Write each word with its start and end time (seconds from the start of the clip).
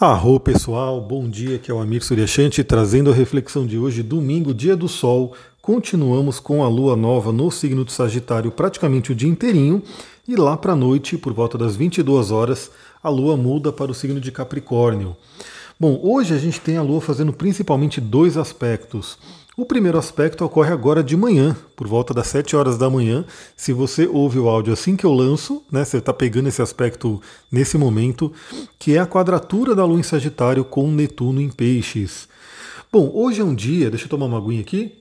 Arro 0.00 0.38
pessoal, 0.38 1.00
bom 1.00 1.28
dia, 1.28 1.58
que 1.58 1.72
é 1.72 1.74
o 1.74 1.80
Amir 1.80 2.04
Suryashanti 2.04 2.62
trazendo 2.62 3.10
a 3.10 3.12
reflexão 3.12 3.66
de 3.66 3.76
hoje, 3.76 4.00
domingo, 4.00 4.54
dia 4.54 4.76
do 4.76 4.86
sol. 4.86 5.34
Continuamos 5.60 6.38
com 6.38 6.62
a 6.62 6.68
lua 6.68 6.94
nova 6.94 7.32
no 7.32 7.50
signo 7.50 7.84
de 7.84 7.90
Sagitário 7.90 8.52
praticamente 8.52 9.10
o 9.10 9.14
dia 9.14 9.28
inteirinho 9.28 9.82
e 10.28 10.36
lá 10.36 10.56
para 10.56 10.74
a 10.74 10.76
noite, 10.76 11.18
por 11.18 11.32
volta 11.32 11.58
das 11.58 11.74
22 11.74 12.30
horas, 12.30 12.70
a 13.02 13.08
lua 13.08 13.36
muda 13.36 13.72
para 13.72 13.90
o 13.90 13.94
signo 13.94 14.20
de 14.20 14.30
Capricórnio. 14.30 15.16
Bom, 15.80 15.98
hoje 16.00 16.32
a 16.32 16.38
gente 16.38 16.60
tem 16.60 16.76
a 16.76 16.82
lua 16.82 17.00
fazendo 17.00 17.32
principalmente 17.32 18.00
dois 18.00 18.36
aspectos. 18.36 19.18
O 19.58 19.66
primeiro 19.66 19.98
aspecto 19.98 20.44
ocorre 20.44 20.72
agora 20.72 21.02
de 21.02 21.16
manhã, 21.16 21.56
por 21.74 21.88
volta 21.88 22.14
das 22.14 22.28
7 22.28 22.54
horas 22.54 22.78
da 22.78 22.88
manhã. 22.88 23.24
Se 23.56 23.72
você 23.72 24.06
ouve 24.06 24.38
o 24.38 24.48
áudio 24.48 24.72
assim 24.72 24.94
que 24.94 25.04
eu 25.04 25.12
lanço, 25.12 25.64
né, 25.68 25.84
você 25.84 25.96
está 25.96 26.14
pegando 26.14 26.48
esse 26.48 26.62
aspecto 26.62 27.20
nesse 27.50 27.76
momento, 27.76 28.32
que 28.78 28.94
é 28.94 29.00
a 29.00 29.06
quadratura 29.06 29.74
da 29.74 29.84
Lua 29.84 29.98
em 29.98 30.04
Sagitário 30.04 30.64
com 30.64 30.88
Netuno 30.92 31.40
em 31.40 31.50
Peixes. 31.50 32.28
Bom, 32.92 33.10
hoje 33.12 33.40
é 33.40 33.44
um 33.44 33.52
dia, 33.52 33.90
deixa 33.90 34.04
eu 34.04 34.08
tomar 34.08 34.26
uma 34.26 34.38
aguinha 34.38 34.60
aqui. 34.60 34.92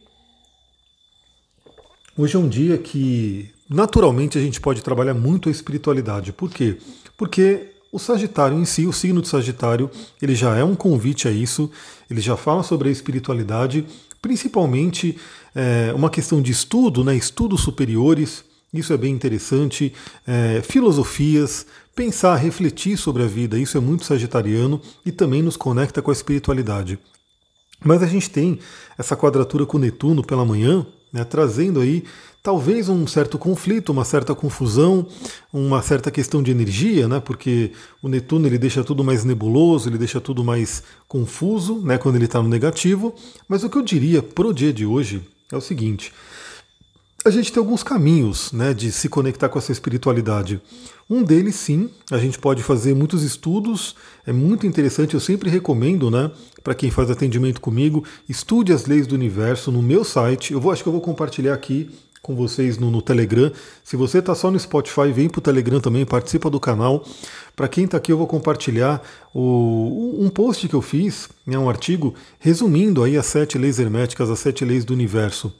Hoje 2.17 2.35
é 2.35 2.39
um 2.39 2.49
dia 2.49 2.79
que 2.79 3.51
naturalmente 3.69 4.39
a 4.39 4.41
gente 4.41 4.59
pode 4.59 4.81
trabalhar 4.81 5.13
muito 5.13 5.49
a 5.49 5.51
espiritualidade. 5.51 6.33
Por 6.33 6.49
quê? 6.49 6.77
Porque 7.15 7.73
o 7.91 7.99
Sagitário 7.99 8.57
em 8.57 8.65
si, 8.65 8.87
o 8.87 8.91
signo 8.91 9.21
de 9.21 9.27
Sagitário, 9.27 9.89
ele 10.19 10.33
já 10.33 10.55
é 10.57 10.63
um 10.63 10.75
convite 10.75 11.27
a 11.27 11.31
isso, 11.31 11.69
ele 12.09 12.21
já 12.21 12.35
fala 12.35 12.63
sobre 12.63 12.89
a 12.89 12.91
espiritualidade 12.91 13.85
principalmente 14.27 15.17
é, 15.55 15.93
uma 15.95 16.09
questão 16.09 16.41
de 16.41 16.51
estudo, 16.51 17.01
né, 17.01 17.15
estudos 17.15 17.61
superiores, 17.61 18.43
isso 18.73 18.91
é 18.91 18.97
bem 18.97 19.13
interessante, 19.13 19.93
é, 20.27 20.61
filosofias, 20.61 21.65
pensar, 21.95 22.35
refletir 22.35 22.97
sobre 22.97 23.23
a 23.23 23.25
vida, 23.25 23.57
isso 23.57 23.77
é 23.77 23.79
muito 23.79 24.03
sagitariano 24.03 24.81
e 25.05 25.13
também 25.13 25.41
nos 25.41 25.55
conecta 25.55 26.01
com 26.01 26.11
a 26.11 26.13
espiritualidade. 26.13 26.99
Mas 27.81 28.03
a 28.03 28.05
gente 28.05 28.29
tem 28.29 28.59
essa 28.97 29.15
quadratura 29.15 29.65
com 29.65 29.77
Netuno 29.77 30.21
pela 30.21 30.43
manhã, 30.43 30.85
né, 31.13 31.23
trazendo 31.23 31.79
aí 31.79 32.03
talvez 32.47 32.87
um 32.87 33.05
certo 33.05 33.37
conflito, 33.37 33.89
uma 33.89 34.05
certa 34.05 34.33
confusão, 34.33 35.05
uma 35.51 35.81
certa 35.81 36.09
questão 36.09 36.41
de 36.41 36.49
energia, 36.49 37.05
né? 37.05 37.19
Porque 37.19 37.73
o 38.01 38.07
Netuno 38.07 38.47
ele 38.47 38.57
deixa 38.57 38.85
tudo 38.85 39.03
mais 39.03 39.25
nebuloso, 39.25 39.89
ele 39.89 39.97
deixa 39.97 40.21
tudo 40.21 40.45
mais 40.45 40.81
confuso, 41.09 41.81
né? 41.81 41.97
Quando 41.97 42.15
ele 42.15 42.23
está 42.23 42.41
no 42.41 42.47
negativo. 42.47 43.13
Mas 43.49 43.65
o 43.65 43.69
que 43.69 43.77
eu 43.77 43.81
diria 43.81 44.23
pro 44.23 44.53
dia 44.53 44.71
de 44.71 44.85
hoje 44.85 45.21
é 45.51 45.57
o 45.57 45.59
seguinte: 45.59 46.13
a 47.25 47.29
gente 47.29 47.51
tem 47.51 47.59
alguns 47.59 47.83
caminhos, 47.83 48.53
né, 48.53 48.73
de 48.73 48.93
se 48.93 49.09
conectar 49.09 49.49
com 49.49 49.59
essa 49.59 49.73
espiritualidade. 49.73 50.61
Um 51.09 51.23
deles, 51.23 51.55
sim, 51.55 51.89
a 52.09 52.17
gente 52.17 52.39
pode 52.39 52.63
fazer 52.63 52.95
muitos 52.95 53.23
estudos, 53.23 53.93
é 54.25 54.31
muito 54.31 54.65
interessante, 54.65 55.13
eu 55.13 55.19
sempre 55.19 55.49
recomendo, 55.49 56.09
né, 56.09 56.31
para 56.63 56.73
quem 56.73 56.89
faz 56.89 57.11
atendimento 57.11 57.59
comigo, 57.59 58.05
estude 58.29 58.71
as 58.71 58.85
leis 58.85 59.05
do 59.05 59.15
universo 59.15 59.69
no 59.69 59.81
meu 59.81 60.05
site. 60.05 60.53
Eu 60.53 60.61
vou, 60.61 60.71
acho 60.71 60.81
que 60.81 60.87
eu 60.87 60.93
vou 60.93 61.01
compartilhar 61.01 61.53
aqui 61.53 61.89
com 62.27 62.35
vocês 62.35 62.77
no, 62.77 62.91
no 62.91 63.01
Telegram. 63.01 63.49
Se 63.85 63.95
você 63.95 64.17
está 64.17 64.35
só 64.35 64.51
no 64.51 64.59
Spotify, 64.59 65.13
vem 65.13 65.29
para 65.29 65.39
o 65.39 65.41
Telegram 65.41 65.79
também, 65.79 66.05
participa 66.05 66.49
do 66.49 66.59
canal. 66.59 67.05
Para 67.55 67.69
quem 67.69 67.85
está 67.85 67.95
aqui, 67.95 68.11
eu 68.11 68.17
vou 68.17 68.27
compartilhar 68.27 69.01
o, 69.33 70.17
um 70.19 70.29
post 70.29 70.67
que 70.67 70.75
eu 70.75 70.81
fiz, 70.81 71.29
né, 71.45 71.57
um 71.57 71.69
artigo, 71.69 72.13
resumindo 72.37 73.01
aí 73.01 73.15
as 73.15 73.27
sete 73.27 73.57
leis 73.57 73.79
herméticas, 73.79 74.29
as 74.29 74.39
sete 74.39 74.65
leis 74.65 74.83
do 74.83 74.91
universo. 74.91 75.53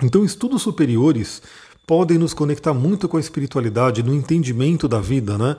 Então, 0.00 0.24
estudos 0.24 0.62
superiores 0.62 1.42
podem 1.84 2.16
nos 2.16 2.32
conectar 2.32 2.72
muito 2.72 3.08
com 3.08 3.16
a 3.16 3.20
espiritualidade, 3.20 4.00
no 4.00 4.14
entendimento 4.14 4.86
da 4.86 5.00
vida, 5.00 5.36
né? 5.36 5.56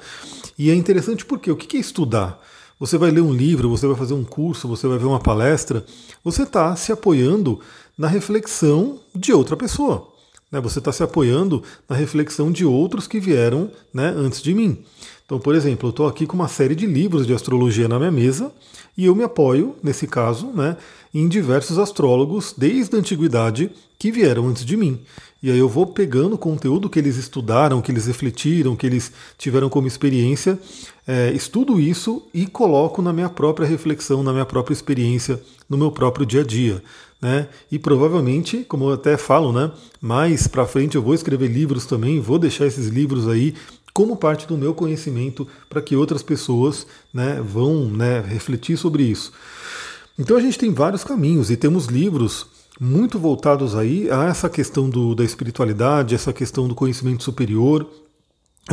E 0.57 0.71
é 0.71 0.73
interessante 0.73 1.25
porque 1.25 1.51
o 1.51 1.57
que 1.57 1.75
é 1.75 1.79
estudar? 1.81 2.41
Você 2.79 2.97
vai 2.97 3.11
ler 3.11 3.21
um 3.21 3.33
livro, 3.33 3.69
você 3.69 3.85
vai 3.85 3.97
fazer 3.97 4.13
um 4.13 4.23
curso, 4.23 4.65
você 4.67 4.87
vai 4.87 4.97
ver 4.97 5.05
uma 5.05 5.19
palestra, 5.19 5.85
você 6.23 6.43
está 6.43 6.73
se 6.77 6.91
apoiando 6.91 7.59
na 7.97 8.07
reflexão 8.07 8.99
de 9.13 9.33
outra 9.33 9.55
pessoa. 9.57 10.10
Né? 10.51 10.59
Você 10.59 10.79
está 10.79 10.91
se 10.91 11.01
apoiando 11.01 11.63
na 11.87 11.95
reflexão 11.95 12.51
de 12.51 12.65
outros 12.65 13.07
que 13.07 13.19
vieram 13.19 13.71
né, 13.93 14.13
antes 14.15 14.41
de 14.41 14.53
mim. 14.53 14.83
Então, 15.25 15.39
por 15.39 15.55
exemplo, 15.55 15.87
eu 15.87 15.91
estou 15.91 16.07
aqui 16.07 16.27
com 16.27 16.35
uma 16.35 16.49
série 16.49 16.75
de 16.75 16.85
livros 16.85 17.25
de 17.25 17.33
astrologia 17.33 17.87
na 17.87 17.97
minha 17.97 18.11
mesa 18.11 18.51
e 18.97 19.05
eu 19.05 19.15
me 19.15 19.23
apoio, 19.23 19.75
nesse 19.81 20.05
caso, 20.05 20.47
né, 20.47 20.75
em 21.13 21.27
diversos 21.27 21.79
astrólogos 21.79 22.53
desde 22.57 22.95
a 22.95 22.99
antiguidade 22.99 23.71
que 23.97 24.11
vieram 24.11 24.47
antes 24.47 24.65
de 24.65 24.75
mim. 24.75 24.99
E 25.41 25.49
aí 25.49 25.57
eu 25.57 25.69
vou 25.69 25.87
pegando 25.87 26.35
o 26.35 26.37
conteúdo 26.37 26.89
que 26.89 26.99
eles 26.99 27.15
estudaram, 27.15 27.81
que 27.81 27.91
eles 27.91 28.05
refletiram, 28.05 28.75
que 28.75 28.85
eles 28.85 29.11
tiveram 29.37 29.69
como 29.69 29.87
experiência, 29.87 30.59
é, 31.07 31.31
estudo 31.31 31.79
isso 31.79 32.23
e 32.33 32.45
coloco 32.45 33.01
na 33.01 33.13
minha 33.13 33.29
própria 33.29 33.67
reflexão, 33.67 34.21
na 34.21 34.31
minha 34.31 34.45
própria 34.45 34.73
experiência, 34.73 35.41
no 35.69 35.77
meu 35.77 35.91
próprio 35.91 36.25
dia 36.25 36.41
a 36.41 36.43
dia. 36.43 36.83
Né? 37.21 37.47
E 37.71 37.77
provavelmente, 37.77 38.65
como 38.67 38.85
eu 38.85 38.93
até 38.93 39.15
falo, 39.15 39.51
né, 39.51 39.71
mais 40.01 40.47
para 40.47 40.65
frente 40.65 40.95
eu 40.95 41.03
vou 41.03 41.13
escrever 41.13 41.47
livros 41.47 41.85
também, 41.85 42.19
vou 42.19 42.39
deixar 42.39 42.65
esses 42.65 42.87
livros 42.87 43.27
aí 43.27 43.53
como 43.93 44.17
parte 44.17 44.47
do 44.47 44.57
meu 44.57 44.73
conhecimento 44.73 45.47
para 45.69 45.81
que 45.81 45.95
outras 45.95 46.23
pessoas 46.23 46.87
né, 47.13 47.39
vão 47.43 47.85
né, 47.85 48.21
refletir 48.21 48.77
sobre 48.77 49.03
isso. 49.03 49.31
Então 50.17 50.35
a 50.35 50.41
gente 50.41 50.57
tem 50.57 50.73
vários 50.73 51.03
caminhos 51.03 51.51
e 51.51 51.57
temos 51.57 51.85
livros 51.85 52.47
muito 52.79 53.19
voltados 53.19 53.75
aí 53.75 54.09
a 54.09 54.25
essa 54.25 54.49
questão 54.49 54.89
do, 54.89 55.13
da 55.13 55.23
espiritualidade, 55.23 56.15
essa 56.15 56.33
questão 56.33 56.67
do 56.67 56.73
conhecimento 56.73 57.23
superior, 57.23 57.87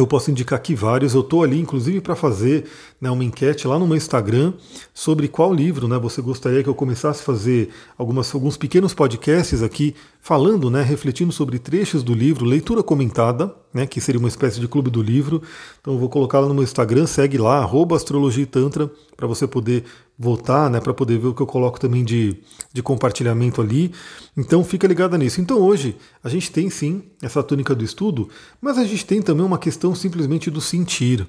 eu 0.00 0.06
posso 0.06 0.30
indicar 0.30 0.58
aqui 0.58 0.74
vários. 0.74 1.14
Eu 1.14 1.20
estou 1.20 1.42
ali, 1.42 1.58
inclusive, 1.60 2.00
para 2.00 2.14
fazer 2.14 2.64
né, 3.00 3.10
uma 3.10 3.24
enquete 3.24 3.66
lá 3.66 3.78
no 3.78 3.86
meu 3.86 3.96
Instagram 3.96 4.52
sobre 4.94 5.28
qual 5.28 5.52
livro 5.52 5.88
né, 5.88 5.98
você 5.98 6.20
gostaria 6.22 6.62
que 6.62 6.68
eu 6.68 6.74
começasse 6.74 7.22
a 7.22 7.24
fazer 7.24 7.70
algumas, 7.96 8.32
alguns 8.34 8.56
pequenos 8.56 8.94
podcasts 8.94 9.62
aqui, 9.62 9.94
falando, 10.20 10.70
né, 10.70 10.82
refletindo 10.82 11.32
sobre 11.32 11.58
trechos 11.58 12.02
do 12.02 12.14
livro, 12.14 12.44
leitura 12.44 12.82
comentada, 12.82 13.54
né, 13.78 13.86
que 13.86 14.00
seria 14.00 14.18
uma 14.18 14.28
espécie 14.28 14.58
de 14.58 14.66
clube 14.66 14.90
do 14.90 15.00
livro. 15.00 15.40
Então 15.80 15.94
eu 15.94 16.00
vou 16.00 16.08
colocar 16.08 16.40
lá 16.40 16.48
no 16.48 16.54
meu 16.54 16.64
Instagram, 16.64 17.06
segue 17.06 17.38
lá, 17.38 17.68
astrologia 17.94 18.42
e 18.42 18.46
tantra, 18.46 18.90
para 19.16 19.26
você 19.26 19.46
poder 19.46 19.84
votar, 20.18 20.68
né, 20.68 20.80
para 20.80 20.92
poder 20.92 21.16
ver 21.16 21.28
o 21.28 21.34
que 21.34 21.40
eu 21.40 21.46
coloco 21.46 21.78
também 21.78 22.04
de, 22.04 22.36
de 22.72 22.82
compartilhamento 22.82 23.60
ali. 23.60 23.92
Então 24.36 24.64
fica 24.64 24.88
ligada 24.88 25.16
nisso. 25.16 25.40
Então 25.40 25.60
hoje 25.60 25.96
a 26.24 26.28
gente 26.28 26.50
tem 26.50 26.68
sim 26.68 27.04
essa 27.22 27.40
túnica 27.40 27.72
do 27.72 27.84
estudo, 27.84 28.28
mas 28.60 28.78
a 28.78 28.84
gente 28.84 29.06
tem 29.06 29.22
também 29.22 29.46
uma 29.46 29.58
questão 29.58 29.94
simplesmente 29.94 30.50
do 30.50 30.60
sentir. 30.60 31.24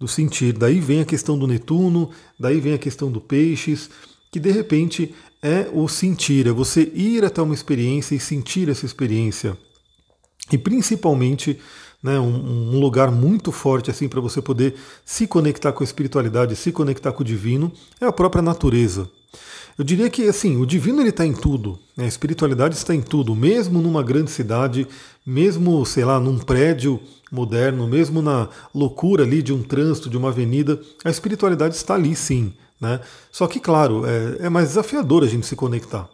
Do 0.00 0.08
sentir. 0.08 0.54
Daí 0.54 0.80
vem 0.80 1.00
a 1.00 1.04
questão 1.04 1.38
do 1.38 1.46
Netuno, 1.46 2.10
daí 2.40 2.58
vem 2.58 2.72
a 2.72 2.78
questão 2.78 3.10
do 3.10 3.20
Peixes, 3.20 3.90
que 4.32 4.40
de 4.40 4.50
repente 4.50 5.14
é 5.42 5.68
o 5.72 5.86
sentir, 5.88 6.46
é 6.46 6.52
você 6.52 6.90
ir 6.94 7.22
até 7.22 7.42
uma 7.42 7.54
experiência 7.54 8.14
e 8.14 8.20
sentir 8.20 8.70
essa 8.70 8.86
experiência. 8.86 9.58
E 10.50 10.58
principalmente 10.58 11.58
né, 12.02 12.18
um, 12.20 12.74
um, 12.74 12.80
lugar 12.80 13.10
muito 13.10 13.50
forte 13.50 13.90
assim 13.90 14.08
para 14.08 14.20
você 14.20 14.40
poder 14.40 14.74
se 15.04 15.26
conectar 15.26 15.72
com 15.72 15.82
a 15.82 15.84
espiritualidade, 15.84 16.54
se 16.54 16.70
conectar 16.70 17.12
com 17.12 17.22
o 17.22 17.26
divino, 17.26 17.72
é 18.00 18.06
a 18.06 18.12
própria 18.12 18.42
natureza. 18.42 19.08
Eu 19.78 19.84
diria 19.84 20.08
que 20.08 20.26
assim, 20.28 20.56
o 20.56 20.64
divino 20.64 21.00
ele 21.00 21.10
está 21.10 21.26
em 21.26 21.34
tudo, 21.34 21.78
né, 21.96 22.04
a 22.04 22.08
espiritualidade 22.08 22.76
está 22.76 22.94
em 22.94 23.02
tudo, 23.02 23.34
mesmo 23.34 23.82
numa 23.82 24.02
grande 24.02 24.30
cidade, 24.30 24.86
mesmo, 25.24 25.84
sei 25.84 26.04
lá, 26.04 26.18
num 26.18 26.38
prédio 26.38 27.00
moderno, 27.30 27.86
mesmo 27.86 28.22
na 28.22 28.48
loucura 28.74 29.24
ali 29.24 29.42
de 29.42 29.52
um 29.52 29.62
trânsito, 29.62 30.08
de 30.08 30.16
uma 30.16 30.28
avenida, 30.28 30.80
a 31.04 31.10
espiritualidade 31.10 31.74
está 31.74 31.94
ali 31.94 32.14
sim. 32.14 32.54
Né? 32.80 33.00
Só 33.32 33.46
que, 33.46 33.58
claro, 33.58 34.04
é, 34.06 34.46
é 34.46 34.48
mais 34.48 34.68
desafiador 34.68 35.24
a 35.24 35.26
gente 35.26 35.46
se 35.46 35.56
conectar. 35.56 36.08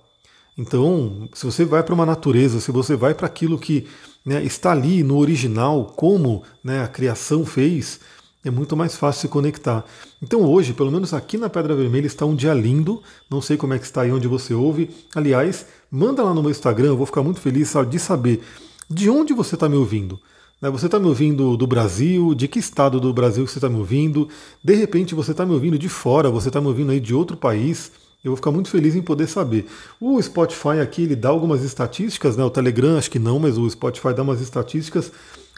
Então, 0.56 1.28
se 1.32 1.46
você 1.46 1.64
vai 1.64 1.82
para 1.82 1.94
uma 1.94 2.04
natureza, 2.04 2.60
se 2.60 2.70
você 2.70 2.94
vai 2.94 3.14
para 3.14 3.26
aquilo 3.26 3.58
que 3.58 3.86
né, 4.24 4.42
está 4.44 4.72
ali 4.72 5.02
no 5.02 5.18
original, 5.18 5.92
como 5.96 6.42
né, 6.62 6.82
a 6.82 6.88
criação 6.88 7.44
fez, 7.44 8.00
é 8.44 8.50
muito 8.50 8.76
mais 8.76 8.96
fácil 8.96 9.22
se 9.22 9.28
conectar. 9.28 9.84
Então 10.20 10.44
hoje, 10.44 10.72
pelo 10.72 10.90
menos 10.90 11.14
aqui 11.14 11.38
na 11.38 11.48
Pedra 11.48 11.74
Vermelha, 11.74 12.06
está 12.06 12.26
um 12.26 12.34
dia 12.34 12.52
lindo. 12.52 13.02
Não 13.30 13.40
sei 13.40 13.56
como 13.56 13.72
é 13.72 13.78
que 13.78 13.84
está 13.84 14.02
aí 14.02 14.12
onde 14.12 14.26
você 14.26 14.52
ouve. 14.52 14.90
Aliás, 15.14 15.66
manda 15.90 16.22
lá 16.22 16.34
no 16.34 16.42
meu 16.42 16.50
Instagram, 16.50 16.88
eu 16.88 16.96
vou 16.96 17.06
ficar 17.06 17.22
muito 17.22 17.40
feliz 17.40 17.72
de 17.88 17.98
saber 17.98 18.42
de 18.90 19.08
onde 19.08 19.32
você 19.32 19.54
está 19.54 19.68
me 19.68 19.76
ouvindo. 19.76 20.18
Né, 20.60 20.68
você 20.70 20.86
está 20.86 20.98
me 20.98 21.06
ouvindo 21.06 21.56
do 21.56 21.66
Brasil? 21.66 22.34
De 22.34 22.48
que 22.48 22.58
estado 22.58 23.00
do 23.00 23.12
Brasil 23.12 23.46
você 23.46 23.58
está 23.58 23.68
me 23.68 23.78
ouvindo? 23.78 24.28
De 24.62 24.74
repente 24.74 25.14
você 25.14 25.30
está 25.30 25.46
me 25.46 25.52
ouvindo 25.52 25.78
de 25.78 25.88
fora, 25.88 26.28
você 26.28 26.48
está 26.48 26.60
me 26.60 26.66
ouvindo 26.66 26.90
aí 26.90 27.00
de 27.00 27.14
outro 27.14 27.36
país. 27.36 27.92
Eu 28.24 28.30
vou 28.30 28.36
ficar 28.36 28.52
muito 28.52 28.68
feliz 28.68 28.94
em 28.94 29.02
poder 29.02 29.26
saber. 29.26 29.66
O 30.00 30.20
Spotify 30.22 30.80
aqui 30.80 31.02
ele 31.02 31.16
dá 31.16 31.28
algumas 31.28 31.64
estatísticas, 31.64 32.36
né? 32.36 32.44
O 32.44 32.50
Telegram 32.50 32.96
acho 32.96 33.10
que 33.10 33.18
não, 33.18 33.38
mas 33.38 33.58
o 33.58 33.68
Spotify 33.68 34.14
dá 34.14 34.22
umas 34.22 34.40
estatísticas. 34.40 35.10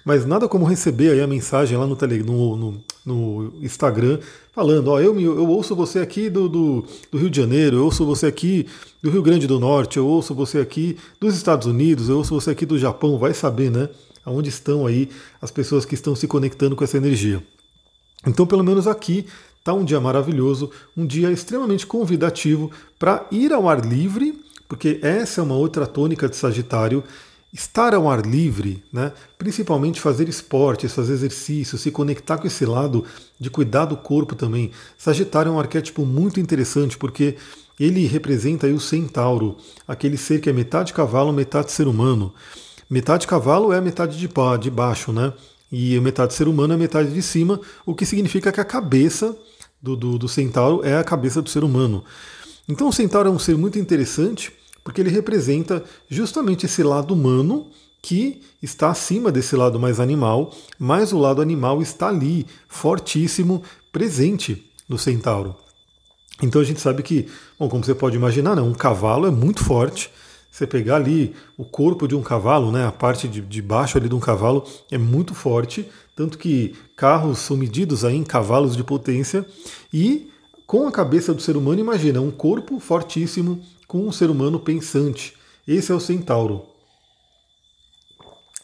Mas 0.04 0.26
nada 0.26 0.46
como 0.48 0.64
receber 0.64 1.10
aí 1.10 1.20
a 1.20 1.26
mensagem 1.26 1.78
lá 1.78 1.86
no, 1.86 1.96
tele, 1.96 2.22
no, 2.22 2.56
no, 2.56 2.84
no 3.04 3.54
Instagram 3.62 4.18
falando, 4.52 4.88
ó, 4.88 5.00
eu, 5.00 5.18
eu 5.18 5.48
ouço 5.48 5.74
você 5.74 5.98
aqui 5.98 6.28
do, 6.28 6.48
do, 6.48 6.84
do, 7.10 7.18
Rio 7.18 7.30
de 7.30 7.40
Janeiro, 7.40 7.78
eu 7.78 7.84
ouço 7.84 8.04
você 8.04 8.26
aqui 8.26 8.66
do 9.02 9.10
Rio 9.10 9.22
Grande 9.22 9.46
do 9.46 9.58
Norte, 9.58 9.96
eu 9.96 10.06
ouço 10.06 10.34
você 10.34 10.58
aqui 10.58 10.98
dos 11.18 11.34
Estados 11.34 11.66
Unidos, 11.66 12.08
eu 12.10 12.18
ouço 12.18 12.34
você 12.38 12.50
aqui 12.50 12.66
do 12.66 12.78
Japão, 12.78 13.18
vai 13.18 13.32
saber, 13.32 13.70
né? 13.70 13.88
Aonde 14.24 14.50
estão 14.50 14.86
aí 14.86 15.08
as 15.40 15.50
pessoas 15.50 15.86
que 15.86 15.94
estão 15.94 16.14
se 16.14 16.26
conectando 16.26 16.76
com 16.76 16.84
essa 16.84 16.98
energia. 16.98 17.42
Então, 18.26 18.46
pelo 18.46 18.62
menos 18.62 18.86
aqui 18.86 19.26
Tá 19.64 19.72
um 19.72 19.82
dia 19.82 19.98
maravilhoso, 19.98 20.70
um 20.94 21.06
dia 21.06 21.32
extremamente 21.32 21.86
convidativo 21.86 22.70
para 22.98 23.26
ir 23.32 23.50
ao 23.50 23.66
ar 23.66 23.82
livre, 23.82 24.38
porque 24.68 25.00
essa 25.00 25.40
é 25.40 25.44
uma 25.44 25.54
outra 25.54 25.86
tônica 25.86 26.28
de 26.28 26.36
Sagitário. 26.36 27.02
Estar 27.50 27.94
ao 27.94 28.10
ar 28.10 28.26
livre, 28.26 28.84
né? 28.92 29.12
principalmente 29.38 30.02
fazer 30.02 30.28
esportes, 30.28 30.92
fazer 30.92 31.14
exercício, 31.14 31.78
se 31.78 31.90
conectar 31.90 32.36
com 32.36 32.46
esse 32.46 32.66
lado 32.66 33.06
de 33.40 33.48
cuidar 33.48 33.86
do 33.86 33.96
corpo 33.96 34.34
também. 34.34 34.70
Sagitário 34.98 35.48
é 35.48 35.52
um 35.52 35.58
arquétipo 35.58 36.04
muito 36.04 36.38
interessante 36.38 36.98
porque 36.98 37.36
ele 37.80 38.06
representa 38.06 38.66
aí 38.66 38.72
o 38.74 38.80
centauro, 38.80 39.56
aquele 39.88 40.18
ser 40.18 40.42
que 40.42 40.50
é 40.50 40.52
metade 40.52 40.92
cavalo, 40.92 41.32
metade 41.32 41.72
ser 41.72 41.86
humano. 41.86 42.34
Metade 42.90 43.26
cavalo 43.26 43.72
é 43.72 43.78
a 43.78 43.80
metade 43.80 44.18
de, 44.18 44.28
de 44.60 44.70
baixo, 44.70 45.10
né? 45.10 45.32
E 45.72 45.98
metade 46.00 46.34
ser 46.34 46.48
humano 46.48 46.74
é 46.74 46.76
metade 46.76 47.14
de 47.14 47.22
cima, 47.22 47.58
o 47.86 47.94
que 47.94 48.04
significa 48.04 48.52
que 48.52 48.60
a 48.60 48.64
cabeça 48.64 49.34
do, 49.84 49.94
do, 49.94 50.18
do 50.18 50.28
centauro 50.28 50.82
é 50.82 50.96
a 50.96 51.04
cabeça 51.04 51.42
do 51.42 51.50
ser 51.50 51.62
humano. 51.62 52.02
Então 52.66 52.88
o 52.88 52.92
centauro 52.92 53.28
é 53.28 53.32
um 53.32 53.38
ser 53.38 53.56
muito 53.58 53.78
interessante 53.78 54.50
porque 54.82 55.00
ele 55.00 55.10
representa 55.10 55.84
justamente 56.08 56.64
esse 56.64 56.82
lado 56.82 57.12
humano 57.12 57.66
que 58.00 58.40
está 58.62 58.90
acima 58.90 59.30
desse 59.30 59.54
lado 59.56 59.78
mais 59.78 60.00
animal, 60.00 60.52
mas 60.78 61.12
o 61.12 61.18
lado 61.18 61.40
animal 61.40 61.80
está 61.82 62.08
ali, 62.08 62.46
fortíssimo, 62.66 63.62
presente 63.92 64.70
no 64.88 64.98
centauro. 64.98 65.54
Então 66.42 66.60
a 66.60 66.64
gente 66.64 66.80
sabe 66.80 67.02
que, 67.02 67.28
bom, 67.58 67.68
como 67.68 67.84
você 67.84 67.94
pode 67.94 68.16
imaginar, 68.16 68.56
né, 68.56 68.62
um 68.62 68.74
cavalo 68.74 69.26
é 69.26 69.30
muito 69.30 69.62
forte. 69.62 70.10
Você 70.50 70.66
pegar 70.66 70.96
ali 70.96 71.34
o 71.56 71.64
corpo 71.64 72.06
de 72.06 72.14
um 72.14 72.22
cavalo, 72.22 72.70
né, 72.70 72.86
a 72.86 72.92
parte 72.92 73.26
de, 73.26 73.40
de 73.40 73.62
baixo 73.62 73.96
ali 73.96 74.08
de 74.08 74.14
um 74.14 74.20
cavalo 74.20 74.64
é 74.90 74.98
muito 74.98 75.34
forte, 75.34 75.88
tanto 76.14 76.38
que 76.38 76.74
carros 76.96 77.38
são 77.38 77.56
medidos 77.56 78.04
aí 78.04 78.16
em 78.16 78.24
cavalos 78.24 78.76
de 78.76 78.84
potência 78.84 79.46
e 79.92 80.30
com 80.66 80.88
a 80.88 80.92
cabeça 80.92 81.34
do 81.34 81.42
ser 81.42 81.56
humano, 81.56 81.80
imagina 81.80 82.20
um 82.20 82.30
corpo 82.30 82.80
fortíssimo, 82.80 83.60
com 83.86 84.06
um 84.06 84.12
ser 84.12 84.30
humano 84.30 84.58
pensante. 84.58 85.34
Esse 85.68 85.92
é 85.92 85.94
o 85.94 86.00
centauro. 86.00 86.64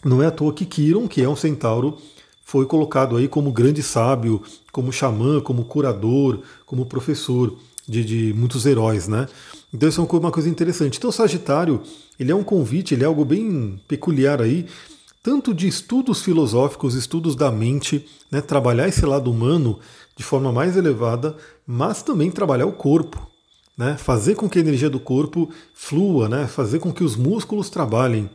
Não 0.05 0.23
é 0.23 0.26
à 0.26 0.31
toa 0.31 0.52
que 0.52 0.64
Kiron, 0.64 1.06
que 1.06 1.23
é 1.23 1.29
um 1.29 1.37
centauro, 1.37 1.99
foi 2.43 2.64
colocado 2.67 3.17
aí 3.17 3.29
como 3.29 3.53
grande 3.53 3.82
sábio, 3.82 4.43
como 4.73 4.93
xamã, 4.93 5.41
como 5.41 5.64
curador, 5.64 6.41
como 6.64 6.87
professor 6.87 7.55
de, 7.87 8.05
de 8.05 8.32
muitos 8.32 8.64
heróis, 8.67 9.06
né? 9.06 9.29
Então 9.73 9.88
isso 9.88 10.00
é 10.00 10.17
uma 10.17 10.32
coisa 10.32 10.49
interessante. 10.49 10.99
Então 10.99 11.12
Sagitário, 11.12 11.82
ele 12.19 12.32
é 12.32 12.35
um 12.35 12.43
convite, 12.43 12.94
ele 12.94 13.05
é 13.05 13.06
algo 13.06 13.25
bem 13.25 13.81
peculiar 13.87 14.41
aí, 14.41 14.67
tanto 15.22 15.52
de 15.52 15.69
estudos 15.69 16.22
filosóficos, 16.22 16.94
estudos 16.94 17.37
da 17.37 17.50
mente, 17.50 18.06
né, 18.31 18.40
trabalhar 18.40 18.88
esse 18.88 19.05
lado 19.05 19.31
humano 19.31 19.78
de 20.17 20.22
forma 20.22 20.52
mais 20.52 20.76
elevada, 20.76 21.37
mas 21.67 22.02
também 22.02 22.31
trabalhar 22.31 22.67
o 22.67 22.72
corpo 22.72 23.31
né? 23.81 23.96
fazer 23.96 24.34
com 24.34 24.46
que 24.46 24.58
a 24.58 24.61
energia 24.61 24.90
do 24.90 25.00
corpo 25.00 25.49
flua, 25.72 26.28
né? 26.28 26.46
fazer 26.46 26.81
com 26.81 26.93
que 26.93 27.02
os 27.02 27.17
músculos 27.17 27.70
trabalhem. 27.70 28.28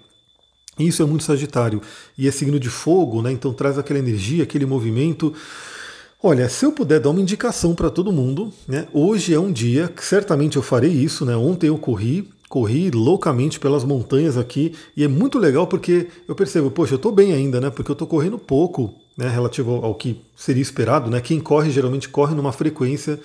Isso 0.79 1.03
é 1.03 1.05
muito 1.05 1.23
Sagitário. 1.23 1.83
E 2.17 2.27
é 2.27 2.31
signo 2.31 2.59
de 2.59 2.67
fogo, 2.67 3.21
né? 3.21 3.31
então 3.31 3.53
traz 3.53 3.77
aquela 3.77 3.99
energia, 3.99 4.41
aquele 4.41 4.65
movimento. 4.65 5.31
Olha, 6.21 6.49
se 6.49 6.65
eu 6.65 6.71
puder 6.71 6.99
dar 6.99 7.11
uma 7.11 7.21
indicação 7.21 7.75
para 7.75 7.91
todo 7.91 8.11
mundo, 8.11 8.51
né? 8.67 8.87
hoje 8.91 9.35
é 9.35 9.39
um 9.39 9.51
dia 9.51 9.87
que 9.87 10.03
certamente 10.03 10.57
eu 10.57 10.63
farei 10.63 10.89
isso. 10.89 11.23
Né? 11.23 11.35
Ontem 11.35 11.67
eu 11.67 11.77
corri, 11.77 12.27
corri 12.50 12.92
loucamente 12.92 13.59
pelas 13.59 13.83
montanhas 13.83 14.38
aqui 14.38 14.74
e 14.95 15.03
é 15.03 15.07
muito 15.07 15.39
legal 15.39 15.68
porque 15.68 16.07
eu 16.27 16.36
percebo, 16.36 16.69
poxa, 16.69 16.94
eu 16.94 16.97
estou 16.97 17.12
bem 17.12 17.33
ainda, 17.33 17.59
né? 17.59 17.69
Porque 17.69 17.92
eu 17.92 17.94
estou 17.94 18.07
correndo 18.07 18.38
pouco, 18.38 18.94
né? 19.18 19.27
Relativo 19.27 19.71
ao 19.83 19.95
que 19.95 20.21
seria 20.36 20.62
esperado, 20.62 21.09
né? 21.09 21.21
Quem 21.21 21.39
corre 21.39 21.71
geralmente 21.71 22.09
corre 22.09 22.36
numa 22.36 22.51
frequência 22.51 23.19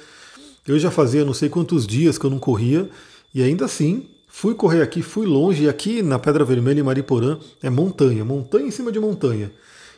eu 0.66 0.78
já 0.78 0.90
fazia 0.90 1.24
não 1.24 1.34
sei 1.34 1.48
quantos 1.48 1.86
dias 1.86 2.18
que 2.18 2.24
eu 2.24 2.30
não 2.30 2.38
corria 2.38 2.88
e 3.34 3.42
ainda 3.42 3.64
assim 3.64 4.06
fui 4.28 4.54
correr 4.54 4.82
aqui, 4.82 5.02
fui 5.02 5.26
longe. 5.26 5.64
E 5.64 5.68
aqui 5.68 6.02
na 6.02 6.18
Pedra 6.18 6.44
Vermelha, 6.44 6.80
em 6.80 6.84
Mariporã, 6.84 7.38
é 7.62 7.70
montanha, 7.70 8.24
montanha 8.24 8.66
em 8.66 8.70
cima 8.70 8.92
de 8.92 9.00
montanha. 9.00 9.50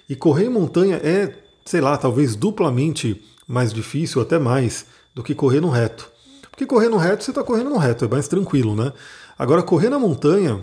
E 0.09 0.17
correr 0.17 0.47
em 0.47 0.51
montanha 0.51 0.97
é, 0.97 1.35
sei 1.65 1.81
lá, 1.81 1.97
talvez 1.97 2.35
duplamente 2.35 3.23
mais 3.47 3.73
difícil, 3.73 4.21
até 4.21 4.39
mais, 4.39 4.87
do 5.15 5.23
que 5.23 5.35
correr 5.35 5.61
no 5.61 5.69
reto. 5.69 6.11
Porque 6.63 6.67
correr 6.67 6.89
no 6.89 6.97
reto, 6.97 7.25
você 7.25 7.31
está 7.31 7.43
correndo 7.43 7.71
no 7.71 7.77
reto, 7.77 8.05
é 8.05 8.09
mais 8.09 8.29
tranquilo, 8.29 8.77
né? 8.77 8.93
Agora, 9.37 9.63
correr 9.63 9.89
na 9.89 9.99
montanha, 9.99 10.61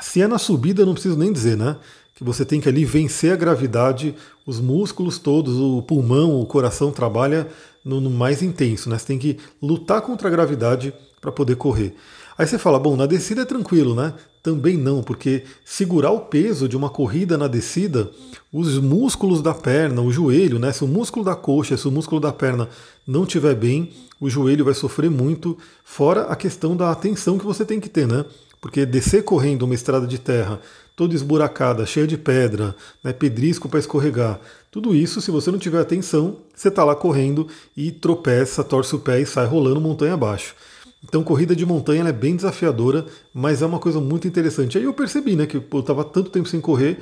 se 0.00 0.22
é 0.22 0.28
na 0.28 0.38
subida, 0.38 0.86
não 0.86 0.92
preciso 0.92 1.18
nem 1.18 1.32
dizer, 1.32 1.56
né? 1.56 1.76
Que 2.14 2.22
você 2.22 2.44
tem 2.44 2.60
que 2.60 2.68
ali 2.68 2.84
vencer 2.84 3.32
a 3.32 3.36
gravidade, 3.36 4.14
os 4.46 4.60
músculos 4.60 5.18
todos, 5.18 5.58
o 5.58 5.82
pulmão, 5.82 6.40
o 6.40 6.46
coração 6.46 6.92
trabalha 6.92 7.48
no, 7.84 8.00
no 8.00 8.10
mais 8.10 8.40
intenso, 8.42 8.88
né? 8.88 8.98
Você 8.98 9.06
tem 9.06 9.18
que 9.18 9.38
lutar 9.60 10.00
contra 10.02 10.28
a 10.28 10.30
gravidade 10.30 10.94
para 11.20 11.32
poder 11.32 11.56
correr. 11.56 11.94
Aí 12.38 12.46
você 12.46 12.58
fala, 12.58 12.78
bom, 12.78 12.96
na 12.96 13.04
descida 13.04 13.42
é 13.42 13.44
tranquilo, 13.44 13.94
né? 13.94 14.14
Também 14.42 14.76
não, 14.76 15.02
porque 15.02 15.44
segurar 15.64 16.10
o 16.10 16.20
peso 16.20 16.66
de 16.66 16.76
uma 16.76 16.88
corrida 16.88 17.36
na 17.36 17.46
descida, 17.46 18.10
os 18.50 18.78
músculos 18.78 19.42
da 19.42 19.52
perna, 19.52 20.00
o 20.00 20.10
joelho, 20.10 20.58
né? 20.58 20.72
Se 20.72 20.82
o 20.82 20.88
músculo 20.88 21.24
da 21.24 21.34
coxa, 21.34 21.76
se 21.76 21.86
o 21.86 21.90
músculo 21.90 22.20
da 22.20 22.32
perna 22.32 22.68
não 23.06 23.24
estiver 23.24 23.54
bem, 23.54 23.92
o 24.18 24.30
joelho 24.30 24.64
vai 24.64 24.72
sofrer 24.72 25.10
muito, 25.10 25.58
fora 25.84 26.22
a 26.22 26.36
questão 26.36 26.74
da 26.74 26.90
atenção 26.90 27.38
que 27.38 27.44
você 27.44 27.64
tem 27.64 27.78
que 27.78 27.88
ter, 27.90 28.06
né? 28.06 28.24
Porque 28.60 28.86
descer 28.86 29.22
correndo 29.22 29.62
uma 29.62 29.74
estrada 29.74 30.06
de 30.06 30.18
terra 30.18 30.60
toda 31.00 31.14
esburacada, 31.14 31.86
cheia 31.86 32.06
de 32.06 32.18
pedra, 32.18 32.76
né, 33.02 33.10
pedrisco 33.10 33.70
para 33.70 33.80
escorregar. 33.80 34.38
Tudo 34.70 34.94
isso, 34.94 35.22
se 35.22 35.30
você 35.30 35.50
não 35.50 35.58
tiver 35.58 35.80
atenção, 35.80 36.36
você 36.54 36.68
está 36.68 36.84
lá 36.84 36.94
correndo 36.94 37.48
e 37.74 37.90
tropeça, 37.90 38.62
torce 38.62 38.94
o 38.94 38.98
pé 38.98 39.18
e 39.18 39.24
sai 39.24 39.46
rolando 39.46 39.80
montanha 39.80 40.12
abaixo. 40.12 40.54
Então, 41.02 41.24
corrida 41.24 41.56
de 41.56 41.64
montanha 41.64 42.04
é 42.04 42.12
bem 42.12 42.36
desafiadora, 42.36 43.06
mas 43.32 43.62
é 43.62 43.66
uma 43.66 43.78
coisa 43.78 44.00
muito 44.00 44.28
interessante. 44.28 44.76
Aí 44.76 44.84
eu 44.84 44.92
percebi 44.92 45.34
né, 45.34 45.46
que 45.46 45.56
eu 45.56 45.80
estava 45.80 46.04
tanto 46.04 46.30
tempo 46.30 46.48
sem 46.48 46.60
correr, 46.60 46.98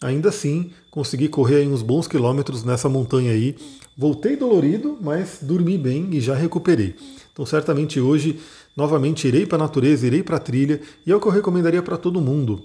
ainda 0.00 0.28
assim 0.28 0.70
consegui 0.90 1.28
correr 1.28 1.66
uns 1.66 1.82
bons 1.82 2.06
quilômetros 2.06 2.64
nessa 2.64 2.88
montanha 2.88 3.32
aí. 3.32 3.56
Voltei 3.96 4.36
dolorido, 4.36 4.96
mas 5.00 5.38
dormi 5.42 5.76
bem 5.76 6.08
e 6.12 6.20
já 6.20 6.34
recuperei. 6.34 6.94
Então, 7.32 7.44
certamente 7.44 8.00
hoje, 8.00 8.38
novamente, 8.76 9.26
irei 9.26 9.44
para 9.44 9.56
a 9.56 9.64
natureza, 9.66 10.06
irei 10.06 10.22
para 10.22 10.36
a 10.36 10.40
trilha, 10.40 10.80
e 11.04 11.10
é 11.10 11.16
o 11.16 11.20
que 11.20 11.26
eu 11.26 11.32
recomendaria 11.32 11.82
para 11.82 11.96
todo 11.96 12.20
mundo 12.20 12.62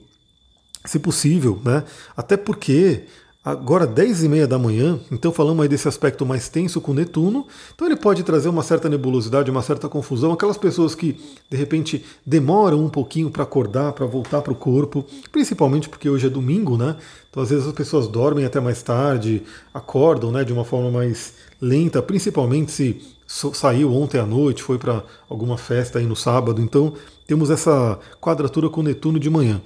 se 0.86 1.00
possível, 1.00 1.60
né? 1.64 1.84
Até 2.16 2.38
porque 2.38 3.04
agora 3.46 3.86
10 3.86 4.24
e 4.24 4.28
meia 4.28 4.48
da 4.48 4.58
manhã, 4.58 5.00
então 5.12 5.32
falamos 5.32 5.62
aí 5.62 5.70
desse 5.70 5.88
aspecto 5.88 6.26
mais 6.26 6.50
tenso 6.50 6.82
com 6.82 6.96
Netuno, 6.96 7.46
então 7.76 7.86
ele 7.86 7.96
pode 7.96 8.24
trazer 8.24 8.50
uma 8.50 8.64
certa 8.64 8.90
nebulosidade, 8.90 9.52
uma 9.52 9.62
certa 9.62 9.88
confusão, 9.88 10.34
aquelas 10.34 10.58
pessoas 10.58 10.96
que 10.96 11.16
de 11.48 11.56
repente 11.56 12.04
demoram 12.26 12.84
um 12.84 12.90
pouquinho 12.90 13.30
para 13.30 13.44
acordar, 13.44 13.94
para 13.94 14.08
voltar 14.08 14.42
para 14.42 14.52
o 14.52 14.56
corpo, 14.56 15.06
principalmente 15.32 15.88
porque 15.88 16.10
hoje 16.10 16.26
é 16.26 16.30
domingo, 16.30 16.76
né? 16.76 16.96
Então 17.30 17.44
às 17.44 17.52
vezes 17.52 17.68
as 17.68 17.74
pessoas 17.74 18.08
dormem 18.08 18.46
até 18.46 18.60
mais 18.60 18.82
tarde, 18.82 19.44
acordam, 19.72 20.32
né, 20.32 20.44
de 20.44 20.52
uma 20.52 20.66
forma 20.66 20.90
mais 20.90 21.34
lenta, 21.62 22.02
principalmente 22.02 22.72
se 22.72 23.15
saiu 23.28 23.94
ontem 23.94 24.20
à 24.20 24.26
noite, 24.26 24.64
foi 24.64 24.78
para 24.78 25.04
alguma 25.30 25.58
festa 25.58 26.00
aí 26.00 26.06
no 26.06 26.16
sábado, 26.16 26.62
então 26.62 26.94
temos 27.26 27.50
essa 27.50 28.00
quadratura 28.22 28.70
com 28.70 28.84
Netuno 28.84 29.20
de 29.20 29.30
manhã. 29.30 29.62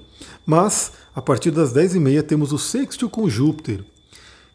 Mas, 0.46 0.94
a 1.14 1.22
partir 1.22 1.52
das 1.52 1.74
10h30, 1.74 2.24
temos 2.24 2.52
o 2.54 2.58
sexto 2.58 3.10
com 3.10 3.30
Júpiter. 3.30 3.80
O 3.80 3.84